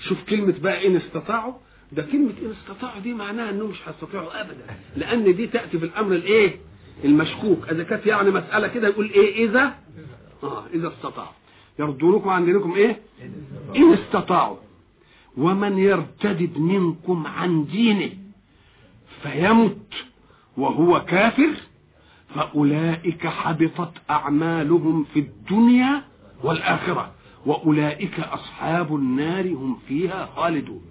شوف 0.00 0.18
كلمة 0.28 0.54
بقى 0.60 0.86
إن 0.86 0.96
استطاعوا. 0.96 1.54
ده 1.92 2.02
كلمة 2.02 2.32
إن 2.42 2.54
استطاعوا 2.60 3.00
دي 3.00 3.14
معناها 3.14 3.50
إنهم 3.50 3.70
مش 3.70 3.88
هيستطيعوا 3.88 4.40
ابدا 4.40 4.66
لأن 4.96 5.36
دي 5.36 5.46
تأتي 5.46 5.78
في 5.78 5.84
الأمر 5.84 6.12
الإيه؟ 6.12 6.56
المشكوك. 7.04 7.68
إذا 7.68 7.82
كانت 7.82 8.06
يعني 8.06 8.30
مسألة 8.30 8.68
كده 8.68 8.88
يقول 8.88 9.10
إيه 9.10 9.44
إذا؟ 9.48 9.74
آه 10.42 10.64
إذا 10.74 10.88
استطاعوا 10.88 11.32
يردونكم 11.78 12.28
عن 12.28 12.44
دينكم 12.44 12.74
إيه؟ 12.74 13.00
إن 13.76 13.92
استطاعوا. 13.92 14.56
ومن 15.36 15.78
يرتدد 15.78 16.58
منكم 16.58 17.26
عن 17.26 17.64
دينه 17.64 18.10
فيمت 19.22 19.92
وهو 20.56 21.04
كافر 21.04 21.50
فأولئك 22.34 23.26
حبطت 23.26 23.92
أعمالهم 24.10 25.04
في 25.14 25.20
الدنيا 25.20 26.02
والآخرة 26.44 27.12
وأولئك 27.46 28.20
أصحاب 28.20 28.96
النار 28.96 29.48
هم 29.48 29.78
فيها 29.88 30.28
خالدون. 30.36 30.82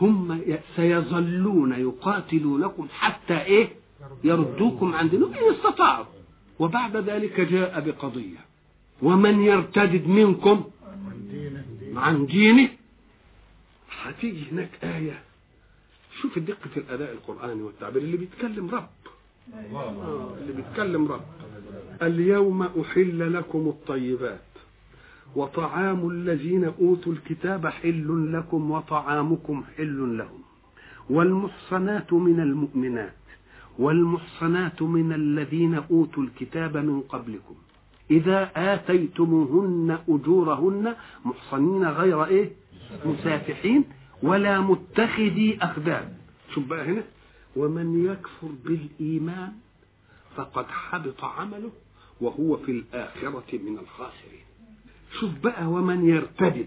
هم 0.00 0.40
سيظلون 0.76 1.72
يقاتلونكم 1.72 2.86
حتى 2.98 3.40
إيه؟ 3.42 3.68
يردوكم 4.24 4.94
عن 4.94 5.08
دينكم 5.08 5.34
إن 5.34 5.54
استطاعوا. 5.54 6.04
وبعد 6.58 6.96
ذلك 6.96 7.40
جاء 7.40 7.80
بقضية. 7.80 8.38
ومن 9.02 9.42
يرتدد 9.42 10.06
منكم 10.06 10.64
عن 11.96 12.26
دينه. 12.26 12.68
هتيجي 14.02 14.50
هناك 14.52 14.84
آية. 14.84 15.22
شوف 16.20 16.38
دقة 16.38 16.70
الأداء 16.76 17.12
القرآني 17.12 17.62
والتعبير 17.62 18.02
اللي 18.02 18.16
بيتكلم 18.16 18.70
رب. 18.70 18.88
اللي 20.40 20.52
بيتكلم 20.52 21.12
رب. 21.12 21.24
اليوم 22.02 22.62
أحل 22.62 23.32
لكم 23.32 23.68
الطيبات. 23.68 24.40
وطعام 25.36 26.10
الذين 26.10 26.64
أوتوا 26.64 27.12
الكتاب 27.12 27.66
حل 27.66 28.32
لكم 28.32 28.70
وطعامكم 28.70 29.64
حل 29.76 30.18
لهم. 30.18 30.42
والمحصنات 31.10 32.12
من 32.12 32.40
المؤمنات. 32.40 33.25
والمحصنات 33.78 34.82
من 34.82 35.12
الذين 35.12 35.74
أوتوا 35.74 36.22
الكتاب 36.22 36.76
من 36.76 37.00
قبلكم. 37.00 37.54
إذا 38.10 38.50
آتيتموهن 38.56 39.98
أجورهن 40.08 40.96
محصنين 41.24 41.84
غير 41.84 42.24
إيه؟ 42.24 42.50
مسافحين 43.04 43.84
ولا 44.22 44.60
متخذي 44.60 45.58
أخدان. 45.62 46.14
شوف 46.54 46.66
بقى 46.66 46.84
هنا. 46.86 47.04
ومن 47.56 48.06
يكفر 48.06 48.48
بالإيمان 48.64 49.52
فقد 50.36 50.66
حبط 50.68 51.24
عمله 51.24 51.70
وهو 52.20 52.56
في 52.56 52.70
الآخرة 52.72 53.44
من 53.52 53.78
الخاسرين. 53.78 54.46
شوف 55.20 55.30
بقى 55.44 55.66
ومن 55.66 56.08
يرتد 56.08 56.66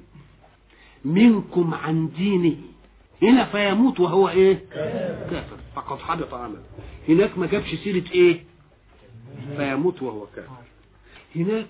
منكم 1.06 1.74
عن 1.74 2.10
دينه. 2.18 2.58
هنا 3.22 3.46
فيموت 3.46 4.00
وهو 4.00 4.30
إيه؟ 4.30 4.66
كافر. 5.32 5.58
فقد 5.76 6.00
حبط 6.00 6.34
عمله. 6.34 6.64
هناك 7.10 7.38
ما 7.38 7.46
جابش 7.48 7.76
سيرة 7.76 8.12
إيه؟ 8.12 8.44
فيموت 9.58 10.02
وهو 10.02 10.26
كافر. 10.36 10.52
هناك 11.36 11.68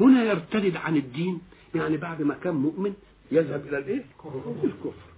هنا 0.00 0.24
يرتد 0.24 0.76
عن 0.76 0.96
الدين 0.96 1.40
يعني 1.74 1.96
بعد 1.96 2.22
ما 2.22 2.34
كان 2.34 2.54
مؤمن 2.54 2.94
يذهب 3.32 3.66
إلى 3.66 3.78
الإيه؟ 3.78 4.04
الكفر. 4.64 5.10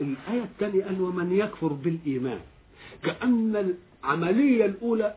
الآية 0.00 0.42
الثانية 0.42 0.84
قال 0.84 1.00
ومن 1.00 1.32
يكفر 1.32 1.72
بالإيمان؟ 1.72 2.40
كأن 3.02 3.74
العملية 4.04 4.64
الأولى 4.64 5.14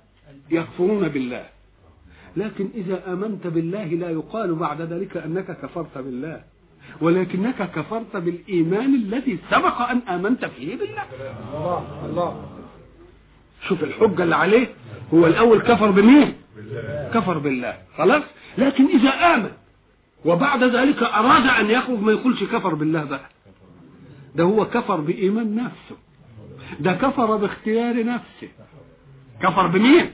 يكفرون 0.52 1.08
بالله. 1.08 1.50
لكن 2.38 2.70
إذا 2.76 3.14
آمنت 3.14 3.48
بالله 3.48 3.86
لا 3.86 4.10
يقال 4.10 4.56
بعد 4.56 4.82
ذلك 4.82 5.18
أنك 5.18 5.62
كفرت 5.62 5.98
بالله. 5.98 6.44
ولكنك 7.02 7.72
كفرت 7.76 8.16
بالإيمان 8.18 8.96
الذي 8.96 9.40
سبق 9.52 9.82
أن 9.82 10.02
آمنت 10.10 10.46
فيه 10.46 10.76
بالله. 10.76 11.04
الله 11.54 12.06
الله 12.06 12.46
شوف 13.68 13.84
الحجة 13.84 14.24
اللي 14.24 14.36
عليه. 14.36 14.68
هو 15.14 15.28
الأول 15.28 15.62
كفر 15.62 15.92
بمين؟ 15.92 16.34
كفر 17.14 17.38
بالله. 17.38 17.78
خلاص؟ 17.98 18.24
لكن 18.58 18.86
إذا 18.88 19.10
آمن 19.10 19.52
وبعد 20.26 20.64
ذلك 20.64 21.04
أراد 21.04 21.48
أن 21.48 21.70
يخرج 21.70 22.00
ما 22.00 22.12
يقولش 22.12 22.44
كفر 22.44 22.74
بالله 22.74 23.04
بقى. 23.04 23.30
ده 24.36 24.44
هو 24.44 24.66
كفر 24.66 25.00
بإيمان 25.02 25.56
نفسه. 25.56 25.98
ده 26.80 26.94
كفر 26.94 27.36
باختيار 27.38 28.04
نفسه. 28.06 28.48
كفر 29.42 29.68
بمين؟ 29.68 30.12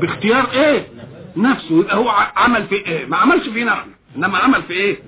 باختيار 0.00 0.50
إيه؟ 0.52 0.86
نفسه. 1.36 1.78
يبقى 1.78 1.96
هو 1.96 2.08
عمل 2.36 2.66
في 2.66 2.74
إيه؟ 2.74 3.06
ما 3.06 3.16
عملش 3.16 3.48
في 3.48 3.64
نفسه 3.64 3.97
إنما 4.16 4.38
عمل 4.38 4.62
في 4.62 4.72
إيه؟ 4.72 4.98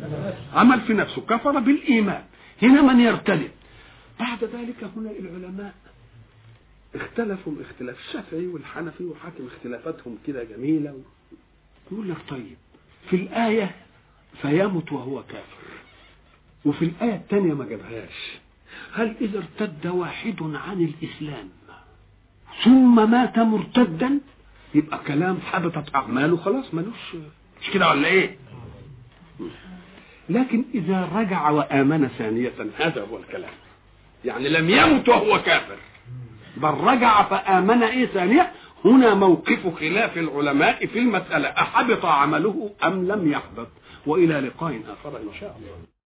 عمل 0.55 0.81
في 0.81 0.93
نفسه. 0.95 1.23
كفر 1.23 1.59
بالإيمان. 1.61 2.25
هنا 2.63 2.83
من 2.83 3.01
يرتد 3.01 3.51
بعد 4.21 4.45
ذلك 4.45 4.85
هنا 4.97 5.11
العلماء 5.11 5.75
اختلفوا 6.95 7.53
اختلاف 7.61 7.99
الشافعي 8.09 8.47
والحنفي 8.47 9.05
وحاكم 9.05 9.47
اختلافاتهم 9.47 10.19
كده 10.27 10.45
جميلة. 10.45 10.95
يقول 11.93 12.11
لك 12.11 12.17
طيب 12.29 12.57
في 13.11 13.17
الآية 13.17 13.75
فيمت 14.43 14.93
وهو 14.93 15.23
كافر. 15.23 15.61
وفي 16.65 16.85
الآية 16.85 17.15
الثانية 17.15 17.55
ما 17.55 17.65
جابهاش. 17.65 18.39
هل 18.95 19.15
إذا 19.21 19.39
ارتد 19.39 19.87
واحد 19.87 20.43
عن 20.43 20.81
الإسلام 20.83 21.49
ثم 22.65 23.11
مات 23.11 23.39
مرتدا؟ 23.39 24.21
يبقى 24.75 24.99
كلام 25.07 25.39
حبطت 25.41 25.95
أعماله 25.95 26.37
خلاص 26.37 26.75
ملوش 26.75 27.15
مش 27.63 27.71
كده 27.71 27.89
ولا 27.89 28.09
إيه؟ 28.09 28.37
لكن 30.31 30.65
إذا 30.75 31.09
رجع 31.15 31.51
وآمن 31.51 32.09
ثانية 32.19 32.53
هذا 32.77 33.07
هو 33.11 33.17
الكلام. 33.17 33.51
يعني 34.25 34.49
لم 34.49 34.71
يمت 34.71 35.09
وهو 35.09 35.43
كافر. 35.43 35.77
بل 36.57 36.69
رجع 36.69 37.23
فآمن 37.23 37.83
إيه 37.83 38.07
ثانية؟ 38.07 38.53
هنا 38.85 39.15
موقف 39.15 39.79
خلاف 39.81 40.19
العلماء 40.19 40.87
في 40.87 40.99
المسألة. 40.99 41.49
أحبط 41.49 42.05
عمله 42.05 42.71
أم 42.85 43.09
لم 43.09 43.33
يحبط؟ 43.33 43.69
وإلى 44.07 44.41
لقاء 44.41 44.81
آخر 44.89 45.17
إن 45.17 45.41
شاء 45.41 45.57
الله. 45.59 46.00